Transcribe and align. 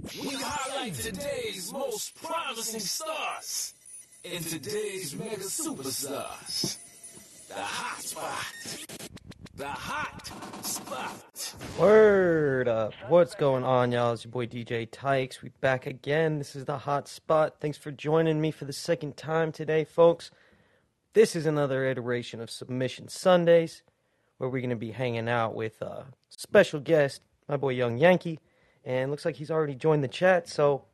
We 0.00 0.28
highlight 0.30 0.94
today's 0.94 1.72
most 1.72 2.22
promising 2.22 2.78
stars 2.78 3.74
and 4.24 4.44
today's 4.44 5.16
mega 5.16 5.36
superstars. 5.38 6.78
The 7.48 7.54
hot 7.54 8.00
spot. 8.02 8.86
The 9.56 9.66
hot 9.66 10.30
spot. 10.64 11.54
Word 11.80 12.68
up. 12.68 12.94
What's 13.08 13.34
going 13.34 13.64
on, 13.64 13.90
y'all? 13.90 14.12
It's 14.12 14.24
your 14.24 14.30
boy 14.30 14.46
DJ 14.46 14.86
Tykes. 14.88 15.42
We 15.42 15.48
back 15.60 15.86
again. 15.86 16.38
This 16.38 16.54
is 16.54 16.66
the 16.66 16.78
hot 16.78 17.08
spot. 17.08 17.56
Thanks 17.58 17.78
for 17.78 17.90
joining 17.90 18.40
me 18.40 18.52
for 18.52 18.66
the 18.66 18.72
second 18.72 19.16
time 19.16 19.50
today, 19.50 19.82
folks. 19.82 20.30
This 21.14 21.34
is 21.34 21.44
another 21.44 21.84
iteration 21.84 22.40
of 22.40 22.50
Submission 22.50 23.08
Sundays, 23.08 23.82
where 24.36 24.48
we're 24.48 24.60
going 24.60 24.70
to 24.70 24.76
be 24.76 24.92
hanging 24.92 25.28
out 25.28 25.56
with 25.56 25.82
a 25.82 26.04
special 26.28 26.78
guest, 26.78 27.20
my 27.48 27.56
boy 27.56 27.70
Young 27.70 27.98
Yankee. 27.98 28.38
And 28.84 29.10
looks 29.10 29.24
like 29.24 29.36
he's 29.36 29.50
already 29.50 29.74
joined 29.74 30.04
the 30.04 30.08
chat. 30.08 30.48
So 30.48 30.84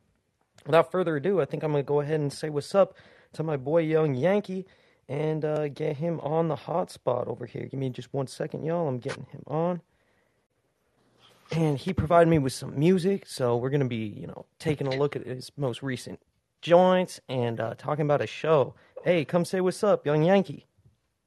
without 0.65 0.91
further 0.91 1.15
ado, 1.17 1.41
I 1.41 1.45
think 1.45 1.63
I'm 1.63 1.73
to 1.73 1.83
go 1.83 2.01
ahead 2.01 2.19
and 2.19 2.31
say 2.31 2.49
what's 2.49 2.75
up 2.75 2.95
to 3.33 3.43
my 3.43 3.57
boy 3.57 3.81
Young 3.81 4.15
Yankee 4.15 4.65
and 5.07 5.45
uh, 5.45 5.67
get 5.69 5.97
him 5.97 6.19
on 6.21 6.47
the 6.47 6.55
hot 6.55 6.91
spot 6.91 7.27
over 7.27 7.45
here. 7.45 7.65
Give 7.65 7.79
me 7.79 7.89
just 7.89 8.13
one 8.13 8.27
second, 8.27 8.65
y'all. 8.65 8.87
I'm 8.87 8.99
getting 8.99 9.25
him 9.31 9.43
on. 9.47 9.81
And 11.51 11.77
he 11.77 11.93
provided 11.93 12.29
me 12.29 12.39
with 12.39 12.53
some 12.53 12.77
music, 12.77 13.25
so 13.27 13.55
we're 13.55 13.69
gonna 13.69 13.85
be, 13.85 13.97
you 14.07 14.27
know, 14.27 14.45
taking 14.57 14.87
a 14.87 14.95
look 14.95 15.15
at 15.15 15.25
his 15.27 15.51
most 15.57 15.83
recent 15.83 16.19
joints 16.61 17.21
and 17.29 17.59
uh, 17.59 17.75
talking 17.77 18.03
about 18.05 18.21
a 18.21 18.27
show. 18.27 18.73
Hey, 19.03 19.25
come 19.25 19.45
say 19.45 19.61
what's 19.61 19.83
up, 19.83 20.05
Young 20.05 20.23
Yankee. 20.23 20.65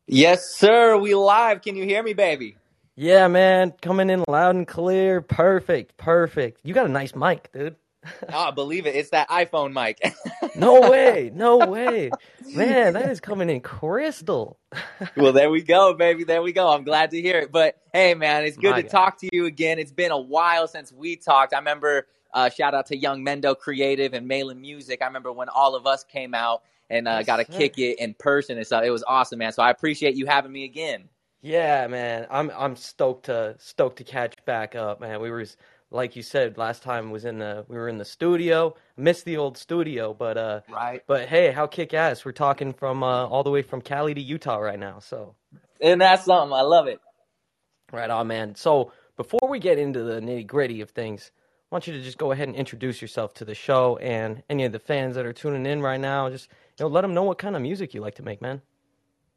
Yes, 0.07 0.51
sir. 0.57 0.97
We 0.97 1.15
live. 1.15 1.63
Can 1.63 1.77
you 1.77 1.85
hear 1.85 2.03
me, 2.03 2.15
baby? 2.15 2.57
Yeah, 3.01 3.29
man, 3.29 3.75
coming 3.81 4.11
in 4.11 4.25
loud 4.27 4.57
and 4.57 4.67
clear. 4.67 5.21
Perfect, 5.21 5.97
perfect. 5.99 6.59
You 6.65 6.75
got 6.75 6.87
a 6.87 6.89
nice 6.89 7.15
mic, 7.15 7.49
dude. 7.53 7.77
Ah, 8.33 8.51
believe 8.51 8.87
it. 8.87 8.97
It's 8.97 9.11
that 9.11 9.29
iPhone 9.29 9.73
mic. 9.73 10.01
No 10.57 10.91
way, 10.91 11.31
no 11.33 11.59
way, 11.59 12.17
man. 12.53 12.95
That 12.95 13.11
is 13.11 13.21
coming 13.21 13.51
in 13.51 13.61
crystal. 13.61 14.59
well, 15.17 15.33
there 15.33 15.49
we 15.51 15.63
go, 15.63 15.95
baby. 15.95 16.25
There 16.25 16.43
we 16.43 16.53
go. 16.53 16.73
I'm 16.73 16.83
glad 16.83 17.13
to 17.13 17.23
hear 17.23 17.39
it. 17.39 17.53
But 17.53 17.77
hey, 17.93 18.15
man, 18.15 18.45
it's 18.45 18.57
good 18.57 18.71
My 18.71 18.77
to 18.79 18.83
God. 18.83 18.91
talk 18.91 19.19
to 19.21 19.29
you 19.33 19.47
again. 19.47 19.79
It's 19.79 19.93
been 19.93 20.11
a 20.11 20.19
while 20.19 20.67
since 20.67 20.91
we 20.91 21.15
talked. 21.15 21.55
I 21.55 21.59
remember, 21.59 22.09
uh, 22.35 22.51
shout 22.51 22.75
out 22.75 22.87
to 22.87 22.97
Young 22.97 23.25
Mendo 23.25 23.57
Creative 23.57 24.13
and 24.15 24.27
Malin 24.27 24.61
Music. 24.61 25.01
I 25.03 25.07
remember 25.07 25.31
when 25.31 25.49
all 25.49 25.77
of 25.77 25.87
us 25.87 26.03
came 26.03 26.35
out 26.35 26.63
and 26.91 27.07
uh, 27.07 27.19
Yes, 27.19 27.27
got 27.27 27.37
to 27.37 27.45
kick 27.45 27.79
it 27.79 28.01
in 28.01 28.15
person 28.15 28.57
and 28.57 28.67
stuff. 28.67 28.83
It 28.83 28.91
was 28.91 29.05
awesome, 29.07 29.39
man. 29.39 29.53
So 29.53 29.63
I 29.63 29.71
appreciate 29.71 30.17
you 30.17 30.27
having 30.27 30.51
me 30.51 30.65
again. 30.65 31.09
Yeah, 31.43 31.87
man. 31.87 32.27
I'm 32.31 32.51
I'm 32.57 32.77
stoked 32.77 33.27
to 33.27 33.55
stoked 33.59 33.99
to 33.99 34.05
catch 34.05 34.35
back 34.45 34.75
up, 34.75 35.01
man. 35.01 35.21
We 35.21 35.31
were 35.31 35.45
like 35.91 36.17
you 36.17 36.23
said 36.23 36.59
last 36.59 36.83
time 36.83 37.11
was 37.11 37.25
in 37.25 37.39
the 37.39 37.65
we 37.69 37.77
were 37.77 37.89
in 37.89 37.99
the 37.99 38.05
studio. 38.05 38.75
Missed 38.97 39.25
the 39.25 39.37
old 39.37 39.57
studio, 39.57 40.15
but 40.15 40.37
uh 40.37 40.61
Right. 40.69 41.03
but 41.07 41.29
hey, 41.29 41.53
how 41.53 41.67
kick 41.67 41.95
ass. 41.95 42.25
We're 42.25 42.33
talking 42.33 42.73
from 42.73 43.03
uh 43.03 43.27
all 43.27 43.45
the 43.45 43.51
way 43.51 43.63
from 43.63 43.83
Cali 43.83 44.15
to 44.15 44.21
Utah 44.21 44.59
right 44.59 44.79
now. 44.79 44.99
So, 44.99 45.37
And 45.81 46.01
that's 46.01 46.25
something. 46.25 46.53
I 46.53 46.63
love 46.63 46.89
it. 46.89 47.01
right 47.93 48.11
on, 48.11 48.27
man. 48.27 48.55
So, 48.57 48.93
before 49.17 49.49
we 49.49 49.59
get 49.61 49.79
into 49.79 50.03
the 50.03 50.21
nitty-gritty 50.21 50.81
of 50.81 50.91
things, 50.91 51.33
I 51.71 51.75
want 51.75 51.87
you 51.87 51.93
to 51.95 52.03
just 52.03 52.19
go 52.19 52.33
ahead 52.33 52.49
and 52.49 52.57
introduce 52.57 53.03
yourself 53.03 53.35
to 53.35 53.45
the 53.45 53.55
show 53.55 53.97
and 53.99 54.43
any 54.51 54.65
of 54.65 54.73
the 54.73 54.79
fans 54.79 55.15
that 55.17 55.27
are 55.27 55.33
tuning 55.33 55.67
in 55.67 55.83
right 55.83 56.01
now. 56.01 56.31
Just 56.31 56.49
you 56.79 56.85
know, 56.85 56.89
let 56.89 57.03
them 57.03 57.15
know 57.15 57.23
what 57.25 57.39
kind 57.39 57.57
of 57.57 57.63
music 57.63 57.95
you 57.95 58.01
like 58.01 58.17
to 58.17 58.23
make, 58.23 58.43
man. 58.43 58.63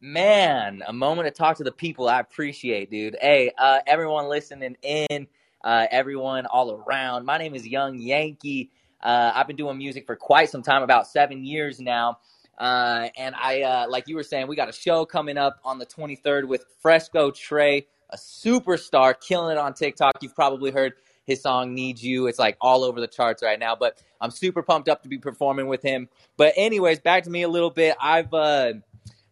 Man, 0.03 0.81
a 0.87 0.93
moment 0.93 1.27
to 1.27 1.31
talk 1.31 1.57
to 1.57 1.63
the 1.63 1.71
people. 1.71 2.09
I 2.09 2.19
appreciate, 2.19 2.89
dude. 2.89 3.15
Hey, 3.21 3.51
uh, 3.55 3.81
everyone 3.85 4.29
listening 4.29 4.75
in, 4.81 5.27
uh, 5.63 5.85
everyone 5.91 6.47
all 6.47 6.71
around. 6.71 7.23
My 7.23 7.37
name 7.37 7.53
is 7.53 7.67
Young 7.67 7.99
Yankee. 7.99 8.71
Uh, 8.99 9.31
I've 9.35 9.45
been 9.45 9.57
doing 9.57 9.77
music 9.77 10.07
for 10.07 10.15
quite 10.15 10.49
some 10.49 10.63
time, 10.63 10.81
about 10.81 11.05
seven 11.05 11.45
years 11.45 11.79
now. 11.79 12.17
Uh, 12.57 13.09
and 13.15 13.35
I, 13.35 13.61
uh, 13.61 13.85
like 13.89 14.07
you 14.07 14.15
were 14.15 14.23
saying, 14.23 14.47
we 14.47 14.55
got 14.55 14.69
a 14.69 14.73
show 14.73 15.05
coming 15.05 15.37
up 15.37 15.59
on 15.63 15.77
the 15.77 15.85
23rd 15.85 16.47
with 16.47 16.65
Fresco 16.79 17.29
Trey, 17.29 17.85
a 18.09 18.17
superstar, 18.17 19.13
killing 19.21 19.51
it 19.51 19.59
on 19.59 19.75
TikTok. 19.75 20.13
You've 20.21 20.33
probably 20.33 20.71
heard 20.71 20.93
his 21.27 21.43
song 21.43 21.75
"Need 21.75 22.01
You." 22.01 22.25
It's 22.25 22.39
like 22.39 22.57
all 22.59 22.83
over 22.83 22.99
the 22.99 23.07
charts 23.07 23.43
right 23.43 23.59
now. 23.59 23.75
But 23.75 24.01
I'm 24.19 24.31
super 24.31 24.63
pumped 24.63 24.89
up 24.89 25.03
to 25.03 25.09
be 25.09 25.19
performing 25.19 25.67
with 25.67 25.83
him. 25.83 26.09
But 26.37 26.53
anyways, 26.57 27.01
back 27.01 27.23
to 27.25 27.29
me 27.29 27.43
a 27.43 27.49
little 27.49 27.69
bit. 27.69 27.95
I've 28.01 28.33
uh, 28.33 28.73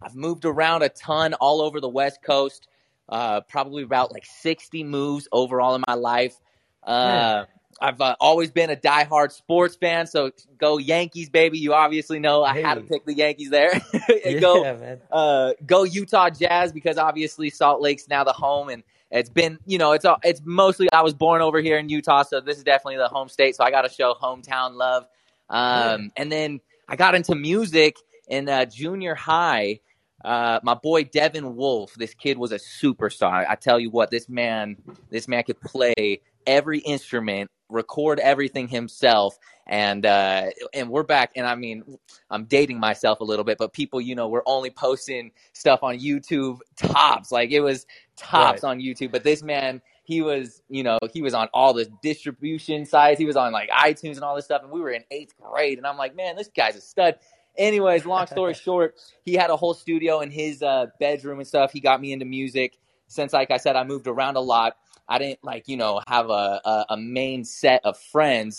I've 0.01 0.15
moved 0.15 0.45
around 0.45 0.83
a 0.83 0.89
ton 0.89 1.33
all 1.35 1.61
over 1.61 1.79
the 1.79 1.89
West 1.89 2.21
Coast. 2.21 2.67
Uh, 3.07 3.41
probably 3.41 3.83
about 3.83 4.11
like 4.11 4.25
60 4.25 4.83
moves 4.83 5.27
overall 5.31 5.75
in 5.75 5.83
my 5.87 5.95
life. 5.95 6.35
Uh, 6.83 7.45
I've 7.81 8.01
uh, 8.01 8.15
always 8.19 8.51
been 8.51 8.69
a 8.69 8.75
diehard 8.75 9.31
sports 9.31 9.75
fan, 9.75 10.05
so 10.05 10.31
go 10.57 10.77
Yankees, 10.77 11.29
baby. 11.29 11.59
You 11.59 11.73
obviously 11.73 12.19
know 12.19 12.43
I 12.43 12.59
had 12.59 12.75
to 12.75 12.81
pick 12.81 13.05
the 13.05 13.13
Yankees 13.13 13.49
there. 13.49 13.71
And 14.25 14.41
go, 14.41 14.63
man. 14.63 14.99
uh, 15.11 15.53
go 15.65 15.83
Utah 15.83 16.29
Jazz 16.29 16.71
because 16.71 16.97
obviously 16.97 17.49
Salt 17.49 17.81
Lake's 17.81 18.07
now 18.09 18.23
the 18.23 18.33
home, 18.33 18.69
and 18.69 18.83
it's 19.11 19.29
been, 19.29 19.59
you 19.65 19.77
know, 19.77 19.93
it's 19.93 20.03
all, 20.03 20.17
it's 20.23 20.41
mostly 20.43 20.87
I 20.91 21.01
was 21.01 21.13
born 21.13 21.41
over 21.41 21.61
here 21.61 21.77
in 21.77 21.89
Utah, 21.89 22.23
so 22.23 22.41
this 22.41 22.57
is 22.57 22.63
definitely 22.63 22.97
the 22.97 23.07
home 23.07 23.29
state. 23.29 23.55
So 23.55 23.63
I 23.63 23.71
got 23.71 23.83
to 23.83 23.89
show 23.89 24.13
hometown 24.13 24.75
love. 24.75 25.05
Um, 25.49 26.11
and 26.15 26.31
then 26.31 26.59
I 26.87 26.95
got 26.95 27.15
into 27.15 27.33
music 27.33 27.97
in 28.27 28.49
uh, 28.49 28.65
junior 28.65 29.15
high. 29.15 29.79
Uh, 30.23 30.59
my 30.63 30.73
boy 30.73 31.03
Devin 31.05 31.55
Wolf, 31.55 31.93
this 31.95 32.13
kid 32.13 32.37
was 32.37 32.51
a 32.51 32.57
superstar. 32.59 33.45
I 33.47 33.55
tell 33.55 33.79
you 33.79 33.89
what, 33.89 34.11
this 34.11 34.27
man, 34.29 34.75
this 35.09 35.27
man 35.27 35.43
could 35.43 35.59
play 35.61 36.21
every 36.45 36.79
instrument, 36.79 37.49
record 37.69 38.19
everything 38.19 38.67
himself, 38.67 39.37
and 39.67 40.05
uh, 40.05 40.47
and 40.73 40.89
we're 40.89 41.03
back. 41.03 41.31
And 41.35 41.45
I 41.45 41.55
mean, 41.55 41.97
I'm 42.29 42.45
dating 42.45 42.79
myself 42.79 43.19
a 43.21 43.23
little 43.23 43.45
bit, 43.45 43.57
but 43.57 43.71
people, 43.71 44.01
you 44.01 44.15
know, 44.15 44.27
we're 44.27 44.43
only 44.45 44.71
posting 44.71 45.31
stuff 45.53 45.83
on 45.83 45.99
YouTube 45.99 46.59
tops. 46.75 47.31
Like 47.31 47.51
it 47.51 47.61
was 47.61 47.85
tops 48.17 48.63
Right. 48.63 48.69
on 48.71 48.79
YouTube. 48.79 49.11
But 49.11 49.23
this 49.23 49.41
man, 49.43 49.81
he 50.03 50.21
was, 50.21 50.61
you 50.69 50.83
know, 50.83 50.97
he 51.13 51.21
was 51.21 51.33
on 51.33 51.47
all 51.53 51.73
the 51.73 51.87
distribution 52.01 52.85
sites. 52.85 53.19
He 53.19 53.25
was 53.25 53.35
on 53.35 53.51
like 53.51 53.69
iTunes 53.69 54.15
and 54.15 54.23
all 54.23 54.35
this 54.35 54.45
stuff. 54.45 54.63
And 54.63 54.71
we 54.71 54.81
were 54.81 54.89
in 54.91 55.03
eighth 55.11 55.35
grade. 55.39 55.77
And 55.77 55.85
I'm 55.87 55.97
like, 55.97 56.15
man, 56.15 56.35
this 56.35 56.49
guy's 56.49 56.75
a 56.75 56.81
stud. 56.81 57.15
Anyways, 57.57 58.05
long 58.05 58.27
story 58.27 58.53
short, 58.53 58.95
he 59.23 59.33
had 59.33 59.49
a 59.49 59.57
whole 59.57 59.73
studio 59.73 60.21
in 60.21 60.31
his 60.31 60.61
uh, 60.63 60.87
bedroom 60.99 61.39
and 61.39 61.47
stuff. 61.47 61.71
He 61.73 61.79
got 61.79 62.01
me 62.01 62.13
into 62.13 62.25
music. 62.25 62.77
Since, 63.07 63.33
like 63.33 63.51
I 63.51 63.57
said, 63.57 63.75
I 63.75 63.83
moved 63.83 64.07
around 64.07 64.35
a 64.37 64.41
lot. 64.41 64.77
I 65.07 65.17
didn't 65.19 65.43
like, 65.43 65.67
you 65.67 65.77
know, 65.77 66.01
have 66.07 66.29
a, 66.29 66.61
a, 66.65 66.85
a 66.91 66.97
main 66.97 67.43
set 67.45 67.81
of 67.85 67.97
friends 67.99 68.57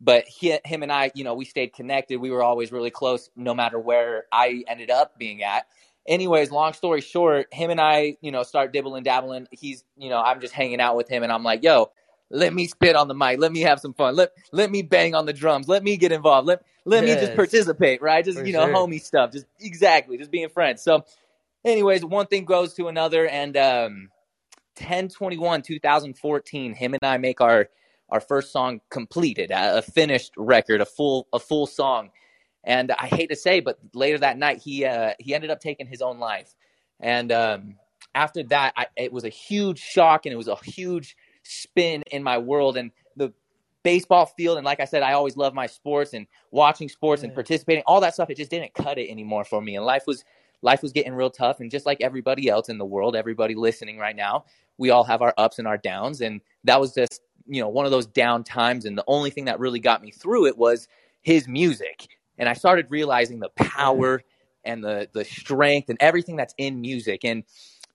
but 0.00 0.26
he, 0.26 0.58
him 0.64 0.82
and 0.82 0.92
I, 0.92 1.10
you 1.14 1.24
know, 1.24 1.34
we 1.34 1.44
stayed 1.44 1.72
connected. 1.72 2.20
We 2.20 2.30
were 2.30 2.42
always 2.42 2.72
really 2.72 2.90
close, 2.90 3.30
no 3.36 3.54
matter 3.54 3.78
where 3.78 4.24
I 4.32 4.64
ended 4.68 4.90
up 4.90 5.18
being 5.18 5.42
at. 5.42 5.66
Anyways, 6.06 6.50
long 6.50 6.74
story 6.74 7.00
short, 7.00 7.52
him 7.52 7.70
and 7.70 7.80
I, 7.80 8.16
you 8.20 8.30
know, 8.30 8.42
start 8.42 8.72
dibbling 8.72 9.04
dabbling. 9.04 9.48
He's, 9.50 9.84
you 9.96 10.10
know, 10.10 10.20
I'm 10.20 10.40
just 10.40 10.54
hanging 10.54 10.80
out 10.80 10.96
with 10.96 11.08
him, 11.08 11.22
and 11.22 11.32
I'm 11.32 11.42
like, 11.42 11.64
yo, 11.64 11.92
let 12.34 12.52
me 12.52 12.66
spit 12.66 12.96
on 12.96 13.08
the 13.08 13.14
mic. 13.14 13.38
Let 13.38 13.52
me 13.52 13.60
have 13.60 13.80
some 13.80 13.94
fun. 13.94 14.16
Let 14.16 14.32
let 14.52 14.70
me 14.70 14.82
bang 14.82 15.14
on 15.14 15.26
the 15.26 15.32
drums. 15.32 15.68
Let 15.68 15.82
me 15.82 15.96
get 15.96 16.12
involved. 16.12 16.46
Let 16.48 16.62
let 16.84 17.04
me 17.04 17.14
just 17.14 17.34
participate, 17.34 18.02
right? 18.02 18.24
Just 18.24 18.38
For 18.38 18.44
you 18.44 18.52
know, 18.52 18.66
sure. 18.66 18.74
homie 18.74 19.00
stuff. 19.00 19.32
Just 19.32 19.46
exactly, 19.60 20.18
just 20.18 20.30
being 20.30 20.48
friends. 20.48 20.82
So, 20.82 21.04
anyways, 21.64 22.04
one 22.04 22.26
thing 22.26 22.44
goes 22.44 22.74
to 22.74 22.88
another, 22.88 23.26
and 23.26 23.56
um, 23.56 24.10
1021 24.78 25.62
2014 25.62 26.74
him 26.74 26.94
and 26.94 27.04
i 27.04 27.16
make 27.16 27.40
our 27.40 27.68
our 28.08 28.20
first 28.20 28.50
song 28.50 28.80
completed 28.90 29.52
a, 29.52 29.78
a 29.78 29.82
finished 29.82 30.32
record 30.36 30.80
a 30.80 30.84
full 30.84 31.28
a 31.32 31.38
full 31.38 31.64
song 31.64 32.10
and 32.64 32.90
i 32.98 33.06
hate 33.06 33.28
to 33.28 33.36
say 33.36 33.60
but 33.60 33.78
later 33.94 34.18
that 34.18 34.36
night 34.36 34.58
he 34.58 34.84
uh 34.84 35.12
he 35.20 35.32
ended 35.32 35.48
up 35.48 35.60
taking 35.60 35.86
his 35.86 36.02
own 36.02 36.18
life 36.18 36.56
and 36.98 37.30
um 37.30 37.76
after 38.16 38.42
that 38.44 38.72
I, 38.76 38.86
it 38.96 39.12
was 39.12 39.24
a 39.24 39.28
huge 39.28 39.78
shock 39.78 40.26
and 40.26 40.32
it 40.32 40.36
was 40.36 40.48
a 40.48 40.56
huge 40.56 41.16
spin 41.44 42.02
in 42.10 42.22
my 42.22 42.38
world 42.38 42.76
and 42.76 42.90
the 43.16 43.32
baseball 43.82 44.26
field. 44.26 44.56
And 44.56 44.64
like 44.64 44.80
i 44.80 44.84
said 44.84 45.02
i 45.02 45.12
always 45.12 45.36
love 45.36 45.54
my 45.54 45.66
sports 45.66 46.14
and 46.14 46.26
watching 46.50 46.88
sports 46.88 47.22
and 47.22 47.32
participating. 47.32 47.84
All 47.86 48.00
that 48.00 48.14
stuff 48.14 48.30
it 48.30 48.36
just 48.36 48.50
didn't 48.50 48.74
cut 48.74 48.98
it 48.98 49.08
anymore 49.10 49.44
for 49.44 49.60
me. 49.60 49.76
And 49.76 49.84
life 49.84 50.04
was 50.06 50.24
life 50.62 50.82
was 50.82 50.92
getting 50.92 51.14
real 51.14 51.30
tough. 51.30 51.60
And 51.60 51.70
just 51.70 51.86
like 51.86 52.00
everybody 52.00 52.48
else 52.48 52.68
in 52.68 52.78
the 52.78 52.84
world 52.84 53.14
everybody 53.14 53.54
listening 53.54 53.98
right 53.98 54.16
now 54.16 54.44
we 54.78 54.90
all 54.90 55.04
have 55.04 55.22
our 55.22 55.34
ups 55.38 55.58
and 55.58 55.68
our 55.68 55.78
downs. 55.78 56.20
And 56.20 56.40
that 56.64 56.80
was 56.80 56.94
just 56.94 57.20
you 57.46 57.60
know 57.60 57.68
one 57.68 57.84
of 57.84 57.90
those 57.90 58.06
down 58.06 58.42
times. 58.42 58.86
And 58.86 58.96
the 58.96 59.04
only 59.06 59.30
thing 59.30 59.44
that 59.44 59.60
really 59.60 59.80
got 59.80 60.02
me 60.02 60.10
through 60.10 60.46
it 60.46 60.56
was 60.58 60.88
his 61.22 61.46
music. 61.46 62.08
And 62.38 62.48
i 62.48 62.54
started 62.54 62.86
realizing 62.90 63.38
the 63.38 63.50
power 63.50 64.22
and 64.64 64.82
the 64.82 65.08
the 65.12 65.24
strength 65.24 65.90
and 65.90 65.98
everything 66.00 66.36
that's 66.36 66.54
in 66.56 66.80
music. 66.80 67.24
And 67.24 67.44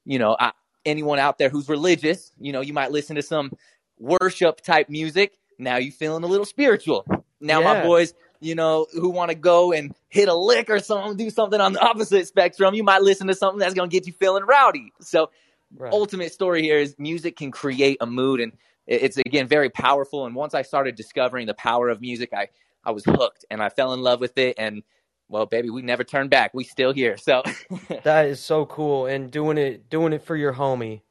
you 0.06 0.19
know 0.19 0.38
I, 0.40 0.52
anyone 0.86 1.20
out 1.20 1.38
there 1.38 1.50
who's 1.50 1.70
religious 1.70 2.31
you 2.40 2.52
know 2.52 2.62
you 2.62 2.74
might 2.74 2.92
listen 2.92 3.16
to 3.16 3.22
some 3.22 3.52
worship 3.98 4.62
type 4.62 4.90
music 4.90 5.38
now 5.58 5.78
you 5.78 5.92
feeling 5.92 6.24
a 6.24 6.28
little 6.28 6.46
spiritual 6.46 7.06
now 7.40 7.62
my 7.62 7.81
boys 7.81 8.14
you 8.40 8.56
know 8.56 8.88
who 8.94 9.10
want 9.10 9.30
to 9.30 9.36
go 9.36 9.74
and 9.74 9.94
hit 10.08 10.30
a 10.30 10.34
lick 10.34 10.70
or 10.70 10.80
something 10.80 11.18
do 11.18 11.30
something 11.30 11.60
on 11.60 11.74
the 11.74 11.81
opposite 11.86 12.28
spectrum 12.28 12.74
you 12.74 12.84
might 12.84 13.02
listen 13.02 13.28
to 13.28 13.36
something 13.36 13.60
that's 13.60 13.74
going 13.74 13.90
to 13.90 13.94
get 13.94 14.08
you 14.08 14.14
feeling 14.14 14.44
rowdy 14.46 14.94
so 15.02 15.30
Right. 15.78 15.94
ultimate 15.94 16.34
story 16.34 16.64
here 16.64 16.80
is 16.80 16.96
music 16.98 17.38
can 17.38 17.52
create 17.52 17.98
a 18.02 18.08
mood 18.08 18.40
and 18.40 18.54
it's 18.90 19.18
again 19.18 19.48
very 19.48 19.70
powerful. 19.70 20.26
And 20.26 20.36
once 20.36 20.54
I 20.54 20.64
started 20.64 20.96
discovering 20.96 21.46
the 21.46 21.54
power 21.54 21.90
of 21.90 22.02
music, 22.02 22.34
I 22.34 22.50
I 22.84 22.92
was 22.92 23.06
hooked 23.06 23.46
and 23.52 23.62
I 23.62 23.70
fell 23.70 23.94
in 23.94 24.02
love 24.02 24.20
with 24.20 24.38
it. 24.38 24.56
And 24.58 24.84
well, 25.30 25.46
baby, 25.46 25.70
we 25.70 25.81
never 25.81 26.04
turned 26.04 26.31
back. 26.31 26.54
We 26.54 26.64
still 26.64 26.92
here. 26.92 27.16
So 27.18 27.44
that 28.04 28.26
is 28.26 28.40
so 28.40 28.66
cool. 28.66 29.06
And 29.06 29.31
doing 29.31 29.58
it 29.58 29.90
doing 29.90 30.12
it 30.14 30.24
for 30.24 30.36
your 30.36 30.54
homie. 30.54 31.02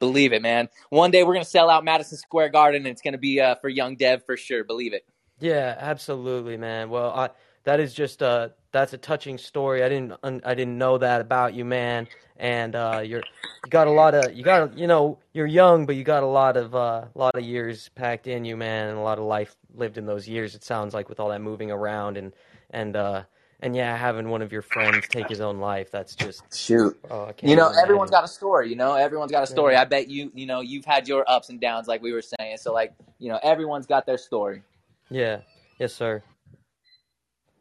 Believe 0.00 0.32
it, 0.32 0.42
man. 0.42 0.68
One 0.90 1.10
day 1.10 1.22
we're 1.24 1.34
gonna 1.34 1.44
sell 1.44 1.70
out 1.70 1.84
Madison 1.84 2.18
Square 2.18 2.50
Garden, 2.50 2.82
and 2.82 2.88
it's 2.88 3.02
gonna 3.02 3.18
be 3.18 3.40
uh, 3.40 3.56
for 3.56 3.68
Young 3.68 3.96
Dev 3.96 4.24
for 4.24 4.36
sure. 4.36 4.64
Believe 4.64 4.94
it. 4.94 5.04
Yeah, 5.40 5.76
absolutely, 5.78 6.56
man. 6.56 6.90
Well, 6.90 7.10
I, 7.10 7.30
that 7.64 7.80
is 7.80 7.92
just 7.94 8.22
uh 8.22 8.48
that's 8.72 8.92
a 8.92 8.98
touching 8.98 9.38
story. 9.38 9.82
I 9.82 9.88
didn't 9.88 10.14
I 10.22 10.54
didn't 10.54 10.78
know 10.78 10.98
that 10.98 11.20
about 11.20 11.54
you, 11.54 11.64
man. 11.64 12.08
And 12.36 12.76
uh, 12.76 13.02
you're 13.04 13.22
you 13.64 13.70
got 13.70 13.88
a 13.88 13.90
lot 13.90 14.14
of 14.14 14.34
you 14.36 14.44
got 14.44 14.78
you 14.78 14.86
know 14.86 15.18
you're 15.32 15.46
young, 15.46 15.84
but 15.84 15.96
you 15.96 16.04
got 16.04 16.22
a 16.22 16.26
lot 16.26 16.56
of 16.56 16.74
uh, 16.74 17.06
a 17.14 17.18
lot 17.18 17.34
of 17.34 17.42
years 17.42 17.90
packed 17.94 18.26
in 18.26 18.44
you, 18.44 18.56
man, 18.56 18.88
and 18.88 18.98
a 18.98 19.02
lot 19.02 19.18
of 19.18 19.24
life 19.24 19.56
lived 19.74 19.98
in 19.98 20.06
those 20.06 20.28
years. 20.28 20.54
It 20.54 20.64
sounds 20.64 20.94
like 20.94 21.08
with 21.08 21.20
all 21.20 21.30
that 21.30 21.40
moving 21.40 21.70
around 21.70 22.16
and 22.16 22.32
and 22.70 22.96
uh, 22.96 23.22
and 23.60 23.74
yeah, 23.74 23.96
having 23.96 24.28
one 24.28 24.40
of 24.42 24.52
your 24.52 24.62
friends 24.62 25.06
take 25.08 25.28
his 25.28 25.40
own 25.40 25.58
life, 25.58 25.90
that's 25.90 26.14
just 26.14 26.42
shoot. 26.56 26.96
Oh, 27.10 27.32
you 27.42 27.56
know, 27.56 27.72
everyone's 27.82 28.10
got 28.10 28.24
a 28.24 28.28
story. 28.28 28.70
You 28.70 28.76
know, 28.76 28.94
everyone's 28.94 29.32
got 29.32 29.42
a 29.42 29.46
story. 29.46 29.74
Yeah. 29.74 29.82
I 29.82 29.84
bet 29.84 30.08
you, 30.08 30.30
you 30.34 30.46
know, 30.46 30.60
you've 30.60 30.84
had 30.84 31.08
your 31.08 31.28
ups 31.28 31.48
and 31.48 31.60
downs, 31.60 31.88
like 31.88 32.00
we 32.00 32.12
were 32.12 32.22
saying. 32.22 32.58
So, 32.58 32.72
like, 32.72 32.94
you 33.18 33.28
know, 33.28 33.40
everyone's 33.42 33.86
got 33.86 34.06
their 34.06 34.18
story. 34.18 34.62
Yeah. 35.10 35.40
Yes, 35.78 35.92
sir. 35.92 36.22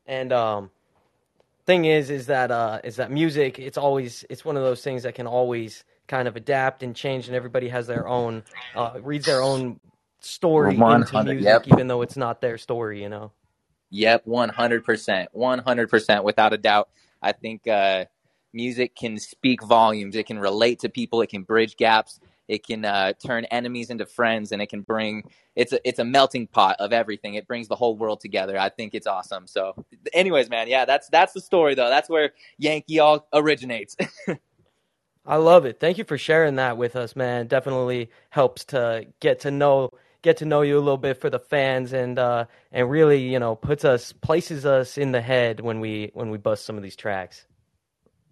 And 0.06 0.31
um, 0.31 0.69
thing 1.65 1.86
is, 1.86 2.09
is 2.09 2.27
that 2.27 2.51
uh, 2.51 2.80
is 2.83 2.95
that 2.98 3.12
music? 3.12 3.57
It's 3.59 3.77
always 3.77 4.24
it's 4.30 4.45
one 4.45 4.56
of 4.56 4.63
those 4.63 4.81
things 4.81 5.04
that 5.04 5.15
can 5.15 5.27
always 5.27 5.83
kind 6.07 6.27
of 6.27 6.36
adapt 6.36 6.83
and 6.83 6.95
change, 6.95 7.27
and 7.27 7.36
everybody 7.36 7.69
has 7.69 7.88
their 7.88 8.07
own 8.07 8.44
uh, 8.75 9.00
reads 9.01 9.25
their 9.25 9.42
own 9.42 9.80
story 10.19 10.75
into 10.75 11.24
music, 11.24 11.44
yep. 11.44 11.68
even 11.68 11.88
though 11.88 12.01
it's 12.01 12.18
not 12.18 12.39
their 12.39 12.57
story. 12.57 13.01
You 13.01 13.09
know. 13.09 13.31
Yep, 13.89 14.25
one 14.25 14.50
hundred 14.50 14.84
percent, 14.84 15.30
one 15.34 15.60
hundred 15.60 15.89
percent, 15.89 16.24
without 16.24 16.54
a 16.54 16.57
doubt. 16.57 16.89
I 17.22 17.31
think 17.31 17.68
uh, 17.68 18.06
music 18.54 18.95
can 18.95 19.18
speak 19.18 19.63
volumes. 19.63 20.16
It 20.16 20.25
can 20.25 20.39
relate 20.39 20.80
to 20.80 20.89
people. 20.89 21.22
It 21.22 21.30
can 21.30 21.44
bridge 21.44 21.78
gaps. 21.78 22.19
It 22.48 22.66
can 22.66 22.86
uh, 22.86 23.13
turn 23.13 23.45
enemies 23.45 23.89
into 23.89 24.06
friends, 24.06 24.51
and 24.51 24.62
it 24.62 24.68
can 24.68 24.81
bring. 24.81 25.24
It's 25.56 25.74
a 25.74 25.88
it's 25.88 26.00
a 26.00 26.06
melting 26.06 26.48
pot 26.48 26.78
of 26.80 26.94
everything. 26.94 27.36
It 27.36 27.48
brings 27.48 27.68
the 27.68 27.75
whole 27.75 27.95
world 27.95 28.22
together. 28.22 28.57
I 28.57 28.69
think 28.69 28.94
it's 28.94 29.07
awesome. 29.07 29.48
So, 29.48 29.74
anyways, 30.13 30.50
man, 30.50 30.68
yeah, 30.68 30.86
that's 30.86 31.10
that's 31.10 31.33
the 31.33 31.42
story 31.42 31.75
though. 31.75 31.90
That's 31.90 32.10
where 32.10 32.31
Yankee 32.57 33.00
all 33.00 33.28
originates. 33.33 33.95
I 35.25 35.36
love 35.36 35.66
it. 35.66 35.80
Thank 35.81 35.98
you 35.98 36.06
for 36.06 36.18
sharing 36.18 36.56
that 36.56 36.78
with 36.78 36.95
us, 36.95 37.16
man. 37.16 37.48
Definitely 37.48 38.10
helps 38.30 38.63
to 38.66 39.07
get 39.19 39.42
to 39.42 39.51
know 39.51 39.90
get 40.28 40.38
to 40.38 40.46
know 40.46 40.62
you 40.62 40.76
a 40.78 40.80
little 40.80 40.98
bit 40.98 41.16
for 41.22 41.30
the 41.30 41.40
fans 41.40 41.94
and 41.94 42.20
uh, 42.20 42.46
and 42.74 42.90
really 42.90 43.20
you 43.20 43.40
know 43.40 43.56
puts 43.56 43.86
us 43.86 44.12
places 44.12 44.66
us 44.66 44.98
in 44.98 45.14
the 45.14 45.22
head 45.22 45.62
when 45.62 45.80
we 45.80 46.12
when 46.14 46.30
we 46.30 46.38
bust 46.38 46.66
some 46.66 46.76
of 46.76 46.84
these 46.84 46.98
tracks. 46.98 47.46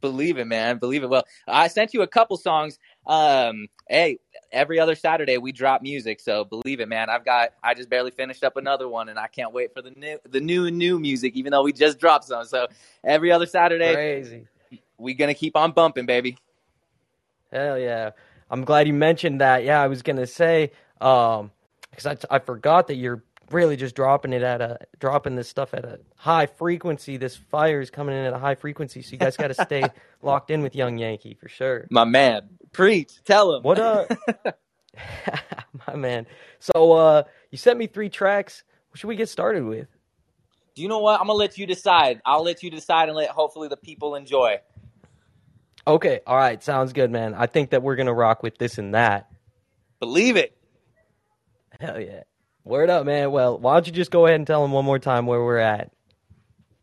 Believe 0.01 0.37
it, 0.37 0.45
man. 0.45 0.77
Believe 0.77 1.03
it. 1.03 1.09
Well, 1.09 1.23
I 1.47 1.69
sent 1.69 1.93
you 1.93 2.01
a 2.01 2.07
couple 2.07 2.35
songs. 2.35 2.77
Um, 3.07 3.67
hey, 3.87 4.19
every 4.51 4.77
other 4.77 4.93
Saturday 4.93 5.37
we 5.37 5.53
drop 5.53 5.81
music, 5.81 6.19
so 6.19 6.43
believe 6.43 6.81
it, 6.81 6.89
man. 6.89 7.09
I've 7.09 7.23
got 7.23 7.53
I 7.63 7.73
just 7.73 7.89
barely 7.89 8.11
finished 8.11 8.43
up 8.43 8.57
another 8.57 8.89
one, 8.89 9.07
and 9.07 9.17
I 9.17 9.27
can't 9.27 9.53
wait 9.53 9.73
for 9.73 9.81
the 9.81 9.91
new 9.91 10.19
the 10.29 10.41
new 10.41 10.69
new 10.69 10.99
music, 10.99 11.37
even 11.37 11.51
though 11.51 11.63
we 11.63 11.71
just 11.71 11.97
dropped 11.97 12.25
some. 12.25 12.43
So 12.43 12.67
every 13.05 13.31
other 13.31 13.45
Saturday, 13.45 13.93
crazy. 13.93 14.47
We 14.97 15.13
gonna 15.13 15.33
keep 15.33 15.55
on 15.55 15.71
bumping, 15.71 16.05
baby. 16.05 16.37
Hell 17.53 17.79
yeah! 17.79 18.11
I'm 18.51 18.65
glad 18.65 18.85
you 18.85 18.93
mentioned 18.93 19.39
that. 19.39 19.63
Yeah, 19.63 19.81
I 19.81 19.87
was 19.87 20.01
gonna 20.01 20.27
say. 20.27 20.71
Um, 20.99 21.51
because 21.95 22.17
I, 22.29 22.35
I 22.35 22.39
forgot 22.39 22.87
that 22.87 22.95
you're 22.95 23.23
really 23.51 23.75
just 23.75 23.95
dropping 23.95 24.33
it 24.33 24.41
at 24.41 24.61
a 24.61 24.79
dropping 24.99 25.35
this 25.35 25.47
stuff 25.47 25.73
at 25.73 25.85
a 25.85 25.99
high 26.15 26.45
frequency. 26.45 27.17
This 27.17 27.35
fire 27.35 27.81
is 27.81 27.89
coming 27.89 28.15
in 28.15 28.25
at 28.25 28.33
a 28.33 28.39
high 28.39 28.55
frequency, 28.55 29.01
so 29.01 29.11
you 29.11 29.17
guys 29.17 29.37
got 29.37 29.47
to 29.47 29.53
stay 29.53 29.83
locked 30.21 30.51
in 30.51 30.61
with 30.61 30.75
Young 30.75 30.97
Yankee 30.97 31.35
for 31.35 31.47
sure. 31.47 31.87
My 31.89 32.05
man, 32.05 32.49
preach, 32.71 33.23
tell 33.23 33.55
him 33.55 33.63
what 33.63 33.79
uh, 33.79 34.05
my 35.87 35.95
man. 35.95 36.25
So 36.59 36.93
uh, 36.93 37.23
you 37.51 37.57
sent 37.57 37.77
me 37.77 37.87
three 37.87 38.09
tracks. 38.09 38.63
What 38.89 38.99
should 38.99 39.07
we 39.07 39.15
get 39.15 39.29
started 39.29 39.63
with? 39.63 39.87
Do 40.75 40.81
you 40.81 40.87
know 40.87 40.99
what? 40.99 41.19
I'm 41.19 41.27
gonna 41.27 41.39
let 41.39 41.57
you 41.57 41.65
decide. 41.65 42.21
I'll 42.25 42.43
let 42.43 42.63
you 42.63 42.69
decide 42.69 43.07
and 43.07 43.15
let 43.15 43.29
hopefully 43.29 43.67
the 43.67 43.77
people 43.77 44.15
enjoy. 44.15 44.59
Okay, 45.87 46.19
all 46.25 46.37
right, 46.37 46.61
sounds 46.63 46.93
good, 46.93 47.11
man. 47.11 47.33
I 47.35 47.45
think 47.45 47.69
that 47.69 47.83
we're 47.83 47.95
gonna 47.95 48.13
rock 48.13 48.43
with 48.43 48.57
this 48.57 48.77
and 48.77 48.93
that. 48.95 49.29
Believe 49.99 50.35
it. 50.35 50.57
Hell 51.79 51.99
yeah. 51.99 52.23
Word 52.63 52.89
up, 52.89 53.05
man. 53.05 53.31
Well, 53.31 53.59
why 53.59 53.73
don't 53.73 53.85
you 53.85 53.93
just 53.93 54.11
go 54.11 54.25
ahead 54.25 54.37
and 54.37 54.47
tell 54.47 54.61
them 54.61 54.71
one 54.71 54.85
more 54.85 54.99
time 54.99 55.27
where 55.27 55.43
we're 55.43 55.57
at? 55.57 55.91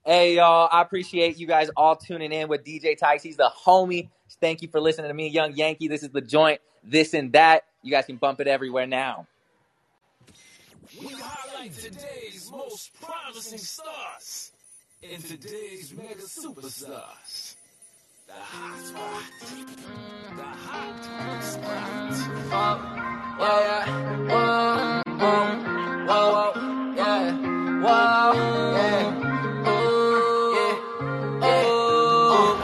Hey, 0.04 0.36
y'all. 0.36 0.68
I 0.70 0.82
appreciate 0.82 1.38
you 1.38 1.46
guys 1.46 1.70
all 1.76 1.96
tuning 1.96 2.32
in 2.32 2.48
with 2.48 2.64
DJ 2.64 2.96
Tykes. 2.96 3.22
He's 3.22 3.36
the 3.36 3.50
homie. 3.64 4.08
Thank 4.40 4.62
you 4.62 4.68
for 4.68 4.80
listening 4.80 5.08
to 5.08 5.14
me, 5.14 5.28
Young 5.28 5.54
Yankee. 5.54 5.88
This 5.88 6.02
is 6.02 6.10
the 6.10 6.20
joint, 6.20 6.60
this 6.82 7.14
and 7.14 7.32
that. 7.32 7.64
You 7.82 7.90
guys 7.90 8.06
can 8.06 8.16
bump 8.16 8.40
it 8.40 8.46
everywhere 8.46 8.86
now. 8.86 9.26
We 11.00 11.08
highlight 11.08 11.72
today's 11.74 12.50
most 12.50 12.92
promising 13.00 13.58
stars 13.58 14.52
and 15.02 15.24
today's 15.24 15.92
mega 15.96 16.22
superstars. 16.22 17.51
The 18.32 18.40
hot 18.40 18.78
spot. 18.80 19.22
The 20.36 20.42
hot 20.42 21.44
spot. 21.44 22.14
Whoa, 23.38 23.60
whoa, 24.32 25.02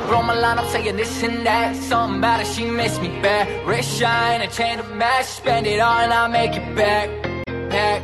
whoa, 0.09 0.23
my 0.23 0.35
line, 0.35 0.59
I'm 0.59 0.69
saying 0.69 0.97
this 0.97 1.23
and 1.23 1.45
that. 1.47 1.77
Something 1.77 2.19
about 2.19 2.41
it, 2.41 2.47
she 2.47 2.65
makes 2.71 2.99
me 2.99 3.09
bad. 3.21 3.67
Wrist 3.67 3.99
shine, 3.99 4.41
a 4.41 4.47
chain 4.47 4.79
to 4.79 4.85
match. 4.95 5.27
Spend 5.27 5.67
it 5.67 5.81
all 5.81 5.99
and 5.99 6.13
I 6.15 6.29
make 6.29 6.57
it 6.57 6.75
back. 6.75 7.11
Back, 7.69 8.03